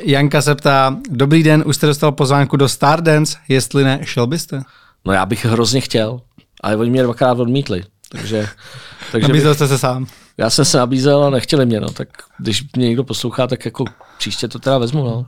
[0.05, 4.63] Janka se ptá, dobrý den, už jste dostal pozvánku do Stardance, jestli ne, šel byste?
[5.05, 6.21] No já bych hrozně chtěl,
[6.61, 7.85] ale oni mě dvakrát odmítli.
[8.09, 8.49] Takže,
[9.13, 10.07] takže Nabízel bych, jste se sám.
[10.37, 13.85] já jsem se nabízel a nechtěli mě, no, tak když mě někdo poslouchá, tak jako
[14.19, 15.27] příště to teda vezmu, no.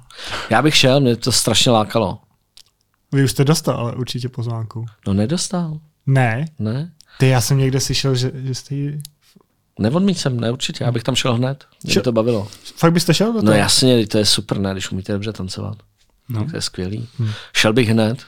[0.50, 2.18] Já bych šel, mě to strašně lákalo.
[3.12, 4.84] Vy už jste dostal, ale určitě pozvánku.
[5.06, 6.92] No nedostal, Ne, ne?
[7.18, 9.00] ty já jsem někde slyšel, že, že jste ji...
[9.78, 11.64] Neodmít jsem, ne, určitě, já bych tam šel hned.
[11.84, 12.48] Mě by to bavilo.
[12.76, 13.54] Fakt byste šel do No toho?
[13.54, 15.76] jasně, to je super, ne, když umíte dobře tancovat.
[16.28, 16.40] No.
[16.40, 16.50] No.
[16.50, 17.08] To je skvělý.
[17.18, 17.30] Hmm.
[17.56, 18.18] Šel bych hned.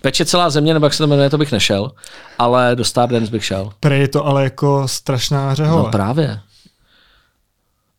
[0.00, 1.92] Peče celá země, nebo jak se to jmenuje, to bych nešel,
[2.38, 3.72] ale do Stardance bych šel.
[3.80, 5.90] Pre je to ale jako strašná No řehole.
[5.90, 6.40] právě,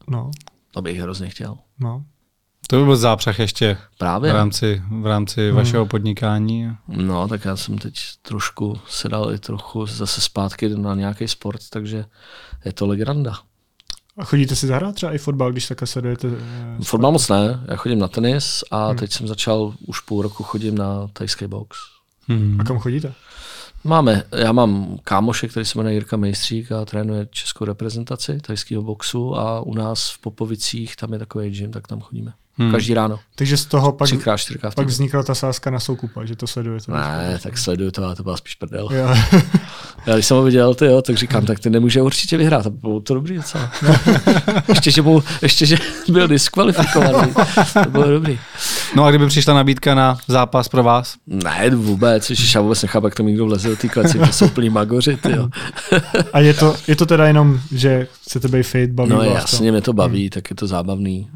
[0.08, 0.32] No,
[0.72, 1.58] to bych hrozně chtěl.
[1.80, 2.04] no.
[2.68, 4.34] To by byl zápřah ještě v Právě.
[4.34, 6.70] rámci, v rámci vašeho podnikání.
[6.88, 11.62] No, tak já jsem teď trošku se dal i trochu zase zpátky na nějaký sport,
[11.70, 12.06] takže
[12.66, 13.34] je to legranda.
[14.18, 16.28] A chodíte si zahrát třeba i fotbal, když takhle sledujete?
[16.28, 18.98] eh, Fotbal moc ne, já chodím na tenis a hmm.
[18.98, 21.78] teď jsem začal, už půl roku chodím na tajský box.
[22.28, 22.58] Hmm.
[22.62, 23.14] A kam chodíte?
[23.84, 29.36] Máme, já mám kámoše, který se jmenuje Jirka Mejstřík a trénuje českou reprezentaci tajského boxu
[29.36, 32.34] a u nás v Popovicích tam je takový gym, tak tam chodíme.
[32.58, 32.72] Hmm.
[32.72, 36.36] Každý ráno, Takže z toho pak, třikrát, čtyřikrát pak vznikla ta sázka na soukupa, že
[36.36, 36.92] to sledujete.
[36.92, 38.90] Ne, tak sleduju to, ale to byla spíš prdel.
[40.06, 42.70] Já když jsem ho viděl, ty jo, tak říkám, tak ty nemůže určitě vyhrát, a
[42.70, 43.72] bylo to dobrý docela.
[44.70, 45.78] ještě, že byl, ještě, že
[46.10, 47.34] byl diskvalifikovaný,
[47.84, 48.40] to bylo dobrý.
[48.96, 51.16] No a kdyby přišla nabídka na zápas pro vás?
[51.28, 54.50] Ne, vůbec, ježiš, já vůbec nechápu, jak to někdo vleze do té kleci, to jsou
[54.50, 55.50] plný magoři, ty jo.
[56.34, 59.72] A je to, je to teda jenom, že chcete být fit, baví No vás jasně,
[59.72, 61.28] mě to baví, tak je to zábavný.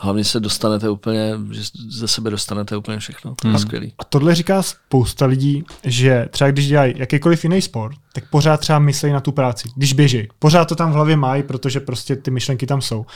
[0.00, 3.92] Hlavně se dostanete úplně, že ze sebe dostanete úplně všechno, to je skvělý.
[3.98, 8.78] A tohle říká spousta lidí, že třeba když dělají jakýkoliv jiný sport, tak pořád třeba
[8.78, 10.28] myslí na tu práci, když běží.
[10.38, 13.06] Pořád to tam v hlavě mají, protože prostě ty myšlenky tam jsou.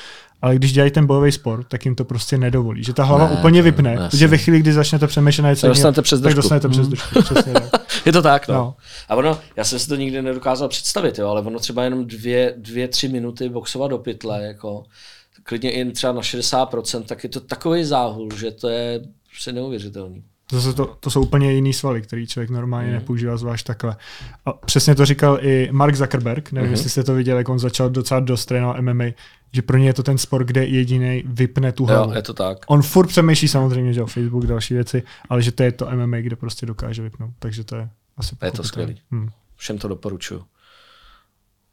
[0.43, 2.85] Ale když dělají ten bojový sport, tak jim to prostě nedovolí.
[2.85, 4.09] Že ta hlava Ne, úplně vypne, jasně.
[4.09, 6.37] protože ve chvíli, kdy začnete přemýšlet na něco dostanete přes tak držku.
[6.37, 7.22] dostanete přes držku.
[7.22, 7.64] Přesně tak.
[8.07, 8.55] Je to tak, no.
[8.55, 8.61] No.
[8.61, 8.74] no.
[9.09, 12.55] A ono, já jsem si to nikdy nedokázal představit, jo, ale ono třeba jenom dvě,
[12.57, 14.85] dvě tři minuty boxovat do pytle, jako
[15.43, 20.24] klidně i třeba na 60%, tak je to takový záhul, že to je prostě neuvěřitelný.
[20.53, 22.95] Zase to, to jsou úplně jiný svaly, který člověk normálně mm.
[22.95, 23.97] nepoužívá zvlášť takhle.
[24.47, 26.70] A přesně to říkal i Mark Zuckerberg, nevím, Mhm.
[26.70, 26.72] mm.
[26.72, 29.05] jestli jste to viděli, jak on začal docela dost trénovat MMA,
[29.53, 32.11] že pro ně je to ten sport, kde jediný vypne tu hlavu.
[32.11, 32.59] Jo, je to tak.
[32.66, 36.16] On furt přemýšlí samozřejmě, že jo, Facebook, další věci, ale že to je to MMA,
[36.16, 37.30] kde prostě dokáže vypnout.
[37.38, 38.97] Takže to je asi Je to skvělý.
[39.11, 39.28] Hmm.
[39.57, 40.45] Všem to doporučuju.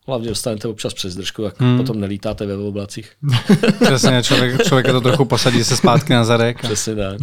[0.09, 1.77] Hlavně dostanete občas přes držku, jak hmm.
[1.77, 3.11] potom nelítáte ve oblacích.
[3.83, 6.65] Přesně, člověk, člověk to trochu posadí se zpátky na zadek.
[6.65, 6.67] A...
[6.67, 7.17] Přesně tak.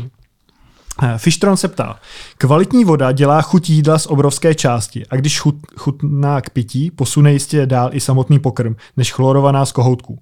[1.03, 2.01] Eh, Fishtron se ptá,
[2.39, 7.33] kvalitní voda dělá chuť jídla z obrovské části a když chut, chutná k pití, posune
[7.33, 10.19] jistě dál i samotný pokrm, než chlorovaná z kohoutků.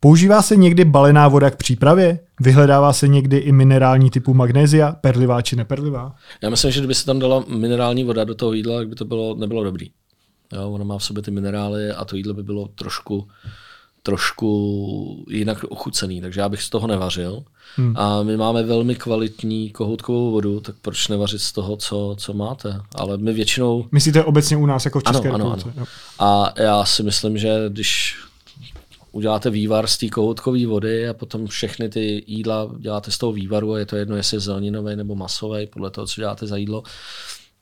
[0.00, 2.18] Používá se někdy balená voda k přípravě?
[2.40, 6.14] Vyhledává se někdy i minerální typu magnézia, perlivá či neperlivá?
[6.42, 9.04] Já myslím, že kdyby se tam dala minerální voda do toho jídla, tak by to
[9.04, 9.90] bylo, nebylo dobrý.
[10.52, 13.28] Jo, ona má v sobě ty minerály a to jídlo by bylo trošku,
[14.02, 17.44] trošku jinak ochucený, takže já bych z toho nevařil.
[17.76, 17.96] Hmm.
[17.96, 22.80] A my máme velmi kvalitní kohoutkovou vodu, tak proč nevařit z toho, co, co máte?
[22.94, 25.64] Ale my většinou Myslíte obecně u nás jako v Ano, České ano, republice?
[25.64, 25.74] ano.
[25.80, 25.86] Jo.
[26.18, 28.16] A já si myslím, že když
[29.12, 33.72] uděláte vývar z té kohoutkové vody a potom všechny ty jídla děláte z toho vývaru
[33.72, 36.82] a je to jedno, jestli je zeleninový nebo masový, podle toho, co děláte za jídlo,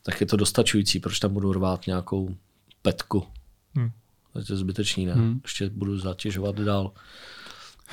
[0.03, 1.01] tak je to dostačující.
[1.01, 2.34] Proč tam budu rvát nějakou
[2.82, 3.24] petku?
[3.76, 3.90] Hmm.
[4.32, 5.12] To je zbytečný, ne?
[5.14, 5.40] Hmm.
[5.44, 6.90] Ještě budu zatěžovat dál,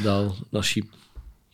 [0.03, 0.83] dál naší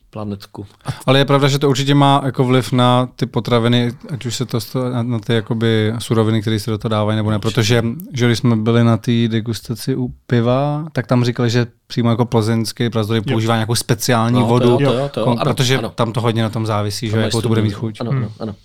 [0.09, 0.65] planetku.
[1.05, 4.45] Ale je pravda, že to určitě má jako vliv na ty potraviny, ať už se
[4.45, 4.59] to
[4.89, 7.39] na, na ty jakoby suroviny, které se do toho dávají, nebo ne.
[7.39, 12.09] Protože že když jsme byli na té degustaci u piva, tak tam říkali, že přímo
[12.09, 15.25] jako plzeňský prazdory používá nějakou speciální No, to vodu, jo, to jo, to jo.
[15.25, 15.89] kon- Ano, protože ano.
[15.89, 18.01] tam to hodně na tom závisí, že jakou to bude mít chuť.
[18.01, 18.55] Ano, ano, ano.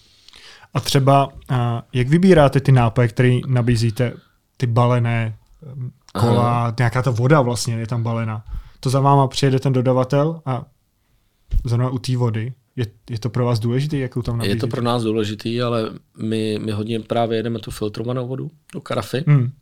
[0.75, 4.13] A třeba, a jak vybíráte ty nápoje, které nabízíte,
[4.61, 5.37] ty balené
[6.21, 8.45] kola, nějaká ta voda vlastně je tam balená.
[8.81, 10.67] To za váma přijede ten dodavatel a
[11.65, 14.61] zrovna u té vody, je, je to pro vás důležité, jakou tam Je nabízíte?
[14.61, 19.25] to pro nás důležitý, ale my, my hodně právě jedeme tu filtrovanou vodu do karafy.
[19.27, 19.53] Hmm.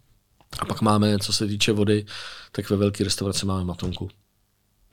[0.59, 2.05] A pak máme, co se týče vody,
[2.53, 4.09] tak ve velké restauraci máme matonku.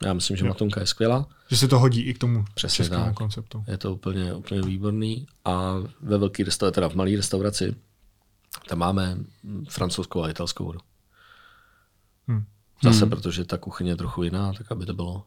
[0.04, 3.04] Já myslím, že matonka je skvělá, Že se to hodí i k tomu Přesně českému
[3.04, 3.14] tak.
[3.14, 3.64] konceptu.
[3.68, 5.26] je to úplně, úplně výborný.
[5.44, 7.74] A ve velké restauraci, teda v malé restauraci,
[8.68, 9.16] tam máme
[9.68, 10.78] francouzskou a italskou vodu.
[12.28, 12.44] Hmm.
[12.82, 15.26] Zase, protože ta kuchyně je trochu jiná, tak aby to bylo,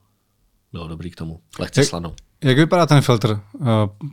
[0.71, 1.41] bylo dobrý k tomu.
[1.59, 2.15] Lehce slanou.
[2.43, 3.67] Jak vypadá ten filtr uh,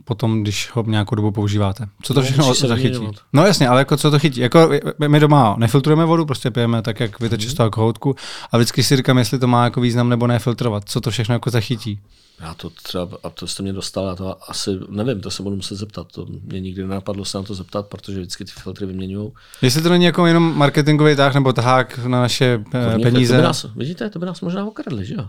[0.05, 1.85] potom, když ho nějakou dobu používáte?
[2.01, 2.87] Co to No, všechno se zachytí?
[2.89, 3.15] vyměňovat.
[3.33, 4.39] No jasně, ale jako co to chytí?
[4.41, 4.69] Jako
[5.07, 8.15] my doma nefiltrujeme vodu, prostě pijeme tak, jak vyteče z toho kohoutku
[8.51, 10.83] a vždycky si říkám, jestli to má jako význam nebo nefiltrovat.
[10.89, 11.99] Co to všechno jako zachytí?
[12.41, 15.55] Já to třeba, a to jste mě dostal, já to asi nevím, to se budu
[15.55, 16.07] muset zeptat.
[16.11, 19.31] To mě nikdy nenapadlo se na to zeptat, protože vždycky ty filtry vyměňují.
[19.61, 23.41] Jestli to není jako jenom marketingový tah nebo tahák na naše eh, To by peníze.
[23.41, 25.25] nás, vidíte, to by nás možná okradli, že jo?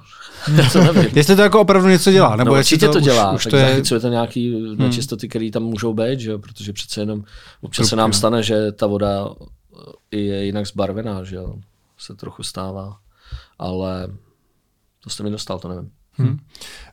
[0.73, 0.79] to.
[1.15, 3.51] Jestli to jako opravdu něco dělá, nebo no, jestli určitě to, už, dělá, už tak
[3.51, 3.63] to je...
[3.63, 3.73] Hmm.
[3.73, 6.39] zachycuje to nějaký nečistoty, které tam můžou být, že jo?
[6.39, 7.25] protože přece jenom
[7.61, 9.29] občas se nám stane, že ta voda
[10.13, 11.55] eh, je jinak zbarvená, že jo?
[11.99, 12.97] se trochu stává,
[13.59, 14.09] ale
[15.05, 15.91] to jste mi dostal, to nevím.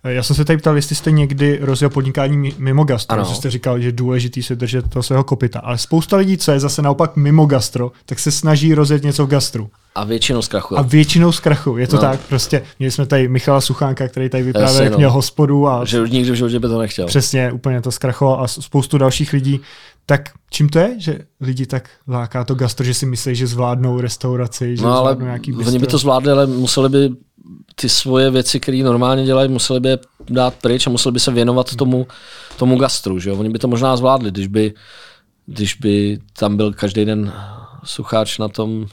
[0.04, 3.30] Já jsem se tady ptal, jestli jste někdy rozjel podnikání mi- mimo gastro, Ano.
[3.30, 6.52] že jste říkal, že je důležitý se držet toho svého kopita, ale spousta lidí, co
[6.52, 9.70] je zase naopak mimo gastro, tak se snaží rozjet něco v gastru.
[9.96, 10.80] A většinou zkrachuje.
[10.80, 12.02] A většinou zkrachu, je to No.
[12.02, 12.64] tak, prostě.
[12.80, 14.98] Měli jsme tady Michala Suchánka, který tady vyprávěl, Jasně, jak no.
[14.98, 17.06] měl hospodu a Že už nikdy v životě by to nechtěl.
[17.08, 19.60] přesně úplně to zkrachoval a spoustu dalších lidí.
[20.06, 24.02] Tak čím to je, že lidi tak láká to gastro, že si myslí, že zvládnou
[24.02, 25.88] restauraci, že No ale zvládnou nějaký oni by bistro?
[25.92, 27.10] to zvládli, ale museli by
[27.76, 29.98] ty svoje věci, které normálně dělají, museli by je
[30.30, 32.08] dát pryč a museli by se věnovat tomu,
[32.58, 33.20] tomu gastru.
[33.20, 33.36] Že jo?
[33.38, 34.74] Oni by to možná zvládli, když by,
[35.46, 37.34] když by tam byl každý den
[37.84, 38.86] sucháč na tom,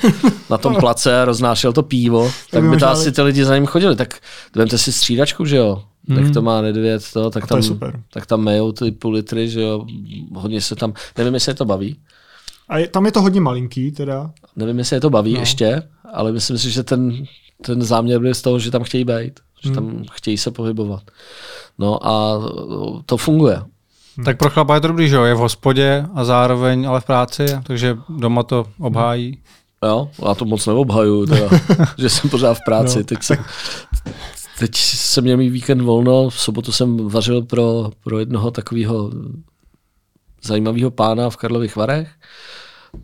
[0.50, 3.66] na tom place a roznášel to pivo, tak by to asi ty lidi za ním
[3.66, 3.96] chodili.
[3.96, 4.20] Tak
[4.54, 5.82] vemte si střídačku, že jo?
[6.14, 7.48] Tak to má nedvěd, to, tak, Hmm.
[7.48, 8.02] to je tam, super.
[8.12, 9.86] tak tam mejou ty půl litry, že jo?
[10.34, 11.96] Hodně se tam, nevím, jestli je to baví,
[12.68, 14.30] A je, tam je to hodně malinký teda.
[14.56, 15.40] Nevím, jestli je to baví No.
[15.40, 15.82] ještě,
[16.14, 17.24] ale myslím si, že ten,
[17.62, 21.02] ten záměr byl z toho, že tam chtějí být, že tam chtějí se pohybovat.
[21.78, 22.38] No a
[23.06, 23.62] to funguje.
[24.24, 25.24] Tak pro chlapa je to dobrý, že jo?
[25.24, 29.38] Je v hospodě a zároveň ale v práci, takže doma to obhájí.
[29.84, 31.48] Jo, já to moc neobhaju, teda,
[31.98, 32.98] že jsem pořád v práci.
[32.98, 33.44] No, No, teď, jsem,
[34.58, 39.10] teď jsem měl mít víkend volno, v sobotu jsem vařil pro, pro jednoho takového
[40.44, 42.08] zajímavého pána v Karlových Varech.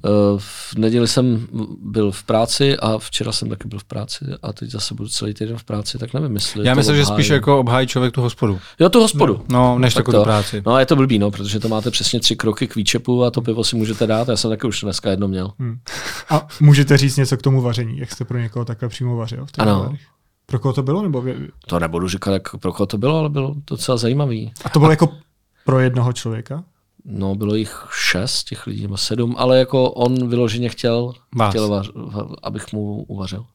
[0.05, 1.47] Eh, V neděli jsem
[1.83, 5.35] byl v práci a včera jsem taky byl v práci a teď zase budu celý
[5.35, 8.59] týden v práci, tak nevím, jestli Já myslím, že spíš jako obhájí člověk tu hospodu.
[8.81, 9.45] Jo, tu hospodu.
[9.49, 10.25] No, než Tak takovou to.
[10.25, 10.63] práci.
[10.67, 13.31] No a je to blbý, no, protože to máte přesně tři kroky k výčepu a
[13.31, 14.29] to pivo si můžete dát.
[14.29, 15.53] Já jsem taky už dneska jedno měl.
[16.31, 19.47] A můžete říct něco k tomu vaření, jak jste pro někoho takhle přímo vařil?
[19.47, 19.75] v Ano.
[19.81, 20.01] bavarech?
[20.47, 21.03] Pro koho to bylo?
[21.03, 21.25] Nebo
[21.67, 24.53] To nebudu říkat, jak pro koho to bylo, ale bylo to docela zajímavý.
[24.65, 25.09] a to bylo jako
[25.65, 26.65] pro jednoho člověka?
[27.05, 31.51] No, bylo jich šest těch lidí, nebo sedm, ale jako on vyloženě chtěl, Vás.
[31.51, 33.47] chtěl vař, va- abych mu uvařil.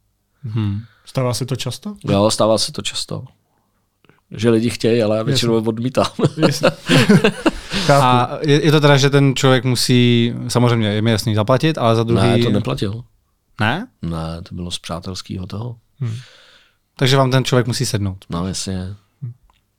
[0.44, 0.80] Hmm.
[1.06, 1.96] Stává se to často?
[2.10, 3.24] Jo, stává se to často.
[4.32, 6.06] Že lidi chtějí, ale já většinou odmítám.
[6.38, 6.70] Jasně.
[7.86, 8.04] Chápu.
[8.06, 11.96] A je, je to teda, že ten člověk musí, samozřejmě je mi jasný, zaplatit, ale
[11.96, 12.28] za druhý...
[12.28, 13.04] ne, to neplatil.
[13.60, 13.88] Ne?
[14.02, 15.76] Ne, to bylo z přátelského toho.
[16.96, 18.26] Takže vám ten člověk musí sednout.
[18.30, 18.96] No, jasně.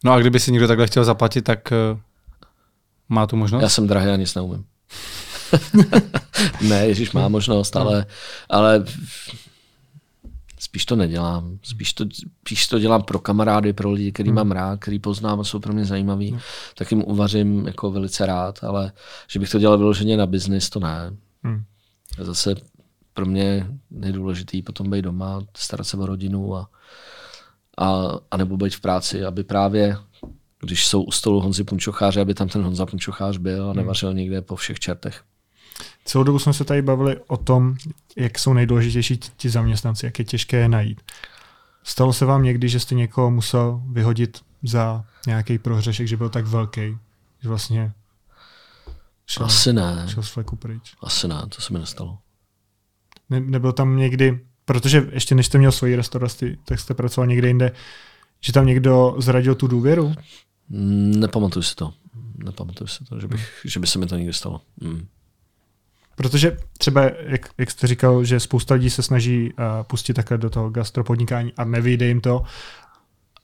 [0.04, 2.00] No a kdyby si někdo takhle chtěl zaplatit, tak uh,
[3.08, 3.62] má tu možnost?
[3.62, 4.64] Já jsem drahý a nic neumím.
[6.68, 8.06] ne, Ježíš má možnost, ale,
[8.48, 8.84] ale
[10.60, 11.58] spíš to nedělám.
[11.62, 12.04] Spíš to,
[12.40, 15.72] spíš to dělám pro kamarády, pro lidi, který mám rád, který poznám a jsou pro
[15.72, 16.38] mě zajímaví.
[16.74, 18.92] Tak jim uvařím jako velice rád, ale
[19.28, 21.16] že bych to dělal vyloženě na biznis, to ne.
[21.42, 21.62] Hmm.
[22.20, 22.54] A zase
[23.14, 26.70] pro mě je nejdůležitý potom být doma, starat se o rodinu a,
[27.78, 29.96] a, a nebo být v práci, aby právě
[30.60, 34.42] když jsou u stolu Honzi Punčocháře, aby tam ten Honza Punčochář byl a nevařil někde
[34.42, 35.22] po všech čertech.
[36.04, 37.76] Celou dobu jsme se tady bavili o tom,
[38.16, 41.00] jak jsou nejdůležitější ti- ti zaměstnanci, jak je těžké je najít.
[41.82, 46.46] Stalo se vám někdy, že jste někoho musel vyhodit za nějaký prohřešek, že byl tak
[46.46, 46.96] velký,
[47.42, 47.92] že vlastně
[49.26, 50.94] šel, Asi ne, šel z fleku pryč?
[51.02, 52.18] asi ne, to se mi nestalo.
[53.30, 57.48] Ne, nebyl tam někdy, protože ještě než jste měl svoji restauraci, tak jste pracoval někde
[57.48, 57.72] jinde,
[58.40, 60.14] že tam někdo zradil tu důvěru?
[60.70, 61.92] Nepamatuju si to.
[62.44, 64.60] Nepamatuju si to, že, bych, že by se mi to někdy stalo.
[64.80, 65.06] Mm.
[66.16, 70.50] Protože třeba, jak, jak jste říkal, že spousta lidí se snaží uh, pustit takhle do
[70.50, 72.42] toho gastropodnikání a nevyjde jim to,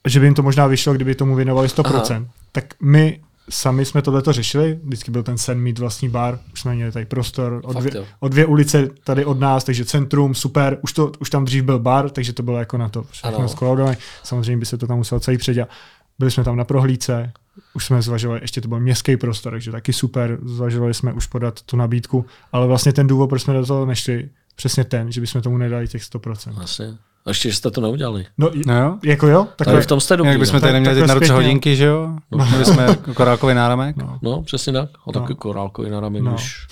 [0.06, 2.14] že by jim to možná vyšlo, kdyby tomu věnovali 100%.
[2.14, 2.24] Aha.
[2.52, 3.20] Tak my
[3.50, 7.04] sami jsme tohleto řešili, vždycky byl ten sen mít vlastní bar, už jsme měli tady
[7.04, 11.30] prostor o dvě, o dvě ulice tady od nás, takže centrum, super, už, to, už
[11.30, 13.96] tam dřív byl bar, takže to bylo jako na to všechno skolaudované.
[14.22, 15.70] Samozřejmě by se to tam muselo celý předělat.
[16.18, 17.32] Byli jsme tam na prohlídce,
[17.74, 21.62] už jsme zvažovali, ještě to byl městský prostor, takže taky super, zvažovali jsme už podat
[21.62, 25.42] tu nabídku, ale vlastně ten důvod, proč jsme do toho nešli, přesně ten, že bychom
[25.42, 26.62] tomu nedali těch 100%.
[26.62, 26.82] Asi.
[27.26, 28.26] A ještě, že jste to neudělali.
[28.38, 28.98] No, No jo?
[29.04, 30.30] jako jo, Tak takhle, v tom jste dobrý.
[30.30, 30.60] Jak bychom no.
[30.60, 32.16] tady Tak- neměli teď na ruce hodinky, že jo?
[32.48, 33.96] Měli jsme korálkový náramek.
[33.96, 34.88] no, no, přesně tak.
[35.08, 35.36] A taky No.
[35.36, 36.00] korálkový No.
[36.10, 36.34] no.
[36.34, 36.66] už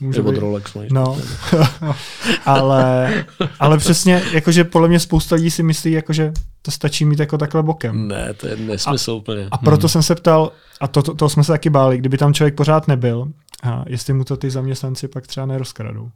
[0.00, 0.38] může od být.
[0.38, 0.74] Rolex.
[0.74, 0.86] No.
[0.92, 1.18] No,
[2.44, 3.24] ale,
[3.60, 6.32] ale přesně, jakože podle mě spousta lidí si myslí, jakože
[6.62, 8.08] to stačí mít jako takhle bokem.
[8.08, 9.48] Ne, to je nesmysl a, úplně.
[9.50, 9.88] A proto hmm.
[9.88, 12.88] jsem se ptal, a to, to, to jsme se taky báli, kdyby tam člověk pořád
[12.88, 13.28] nebyl,
[13.62, 16.10] a jestli mu to ty zaměstnanci pak třeba nerozkradou.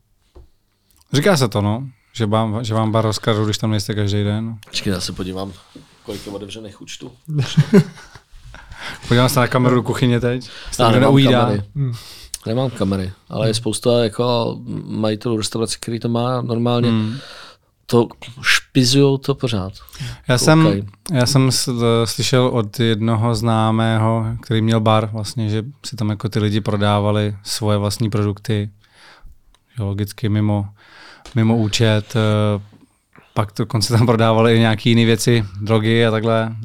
[1.12, 4.56] Říká se to, no, že vám, že vám bar rozkradou, když tam nejste každý den.
[4.68, 5.52] Počkej, já se podívám,
[6.02, 7.12] kolik je otevřených účtů.
[9.08, 10.50] Podívám se na kameru do kuchyně teď.
[10.78, 11.62] Já nemám kamery.
[11.76, 11.94] Hmm.
[12.46, 16.88] Nemám kamery, ale je spousta jako majitelů restaurací, který to má normálně.
[16.88, 17.16] Hmm
[17.90, 18.08] to
[18.42, 19.72] špizují to pořád.
[20.28, 21.50] Já jsem, já jsem
[22.04, 27.36] slyšel od jednoho známého, který měl bar vlastně, že si tam jako ty lidi prodávali
[27.42, 28.70] svoje vlastní produkty,
[29.76, 30.68] že logicky mimo,
[31.34, 32.62] mimo účet, eh,
[33.34, 36.56] pak dokonce tam prodávali i nějaké jiné věci, drogy a takhle.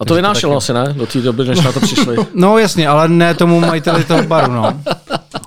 [0.00, 0.92] A to vynášelo asi, ne?
[0.92, 2.16] Do té doby, než na to přišli.
[2.34, 4.82] No jasně, ale ne tomu majiteli toho baru, no.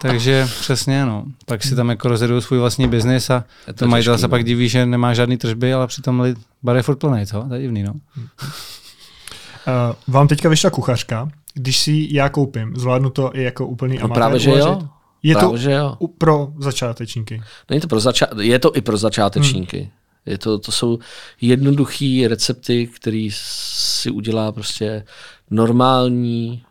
[0.02, 1.24] Takže přesně, no.
[1.46, 4.30] Pak si tam jako rozjedou svůj vlastní biznis a to, to majitel se no.
[4.30, 7.46] pak diví, že nemá žádný tržby, ale přitom bar je furt plný, co?
[7.48, 7.94] To je divný, no.
[8.18, 11.30] Uh, vám teďka vyšla kuchařka.
[11.54, 14.82] Když si já koupím, zvládnu to i jako úplný no, amatér právě, že jo.
[15.24, 15.98] Je právě, to že jo.
[16.18, 17.42] pro začátečníky.
[17.70, 19.80] Není to pro zača- je to i pro začátečníky.
[19.80, 19.90] Hmm.
[20.26, 21.00] Je to, to jsou
[21.42, 25.06] jednoduché recepty, které si udělá prostě
[25.50, 26.64] normální,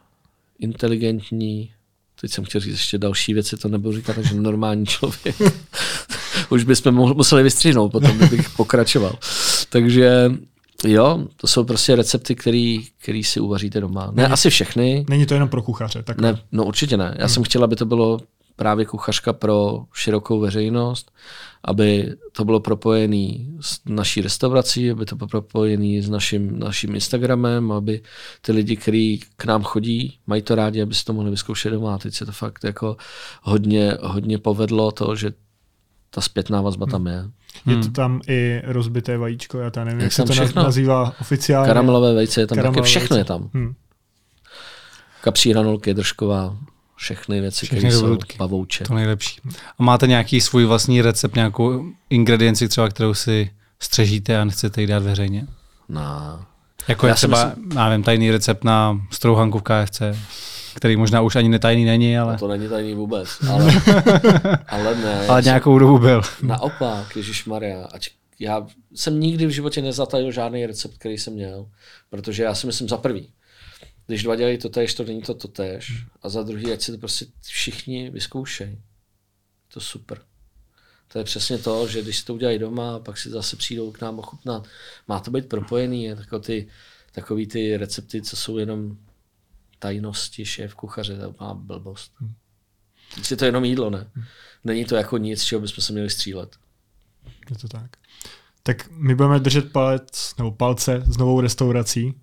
[0.58, 1.70] inteligentní,
[2.20, 5.36] teď jsem chtěl říct ještě další věci, to nebudu říkat, takže normální člověk.
[6.50, 9.18] Už bychom museli vystřihnout, potom bych pokračoval.
[9.68, 10.32] Takže
[10.86, 14.06] jo, to jsou prostě recepty, které si uvaříte doma.
[14.06, 15.06] Ne, Není, asi všechny.
[15.08, 16.02] Není to jenom pro kuchaře?
[16.02, 17.14] Tak ne, no určitě ne.
[17.18, 17.34] Já hmm.
[17.34, 18.20] jsem chtěl, aby to bylo
[18.60, 21.12] právě kuchařka pro širokou veřejnost,
[21.64, 27.72] aby to bylo propojené s naší restaurací, aby to bylo propojené s naším, naším Instagramem,
[27.72, 28.02] aby
[28.42, 31.98] ty lidi, kteří k nám chodí, mají to rádi, aby si to mohli vyzkoušet doma.
[31.98, 32.96] Teď se to fakt jako
[33.42, 35.32] hodně, hodně povedlo to, že
[36.10, 37.24] ta zpětná vazba tam je.
[37.66, 37.92] Je to hmm.
[37.92, 40.62] tam i rozbité vajíčko, já tam nevím, jak, jak se to všechno.
[40.62, 41.66] nazývá oficiálně.
[41.68, 43.20] Karamelové vejce je tam taky, všechno vejce.
[43.20, 43.50] je tam.
[43.54, 43.74] Hmm.
[45.20, 46.56] Kapří hranolky, držková,
[47.00, 48.84] všechny věci, které jsou pavouče.
[48.84, 49.40] To nejlepší.
[49.78, 54.86] A máte nějaký svůj vlastní recept, nějakou ingredienci třeba, kterou si střežíte a nechcete ji
[54.86, 55.46] dát veřejně?
[55.88, 56.44] No.
[56.88, 57.78] Jako je třeba, myslím...
[57.78, 60.02] já nevím, tajný recept na strouhanku v KFC,
[60.74, 62.32] který možná už ani netajný není, ale...
[62.32, 63.72] No to není tajný vůbec, ale,
[64.68, 65.26] ale ne.
[65.26, 66.22] Ale nějakou dobu byl.
[66.42, 71.66] Naopak, Ježíš Maria, ať já jsem nikdy v životě nezatajil žádný recept, který jsem měl,
[72.10, 73.28] protože já si myslím za prvý,
[74.10, 76.04] když dva dělají to tež, to není to to tež.
[76.22, 78.78] A za druhý, ať si to prostě všichni vyzkoušejí.
[79.72, 80.20] To super.
[81.08, 84.00] To je přesně to, že když si to udělají doma, pak si zase přijdou k
[84.00, 84.66] nám ochutnat.
[85.08, 86.68] Má to být propojený, je jako ty,
[87.12, 88.96] takový ty recepty, co jsou jenom
[89.78, 92.12] tajnosti šéf kuchaře, to má blbost.
[92.18, 92.34] Hmm.
[93.30, 94.10] Je to jenom jídlo, ne?
[94.14, 94.24] Hmm.
[94.64, 96.56] Není to jako nic, čeho bychom se měli střílet.
[97.50, 97.90] Je to tak.
[98.62, 102.14] Tak my budeme držet palec, nebo palce s novou restaurací,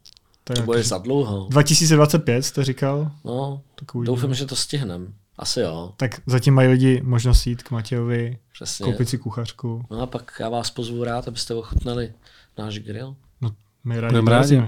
[0.48, 1.48] to, to bude za dlouho.
[1.50, 3.12] 2025 jste říkal?
[3.26, 3.62] No,
[4.04, 5.14] doufám, že to stihnem.
[5.40, 5.94] Asi jo.
[5.98, 8.86] Tak zatím mají lidi možnost jít k Matějovi, Přesně.
[8.86, 9.86] koupit si kuchařku.
[9.92, 12.14] No a pak já vás pozvu rád, abyste ochutnali
[12.58, 13.16] náš grill.
[13.42, 13.52] No,
[13.84, 14.62] my rádi, rádi.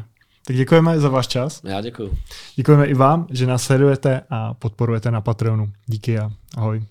[0.47, 1.61] Tak děkujeme za váš čas.
[1.63, 2.17] Já děkuji.
[2.55, 5.71] Děkujeme i vám, že nás sledujete a podporujete na Patreonu.
[5.86, 6.86] Díky a ahoj.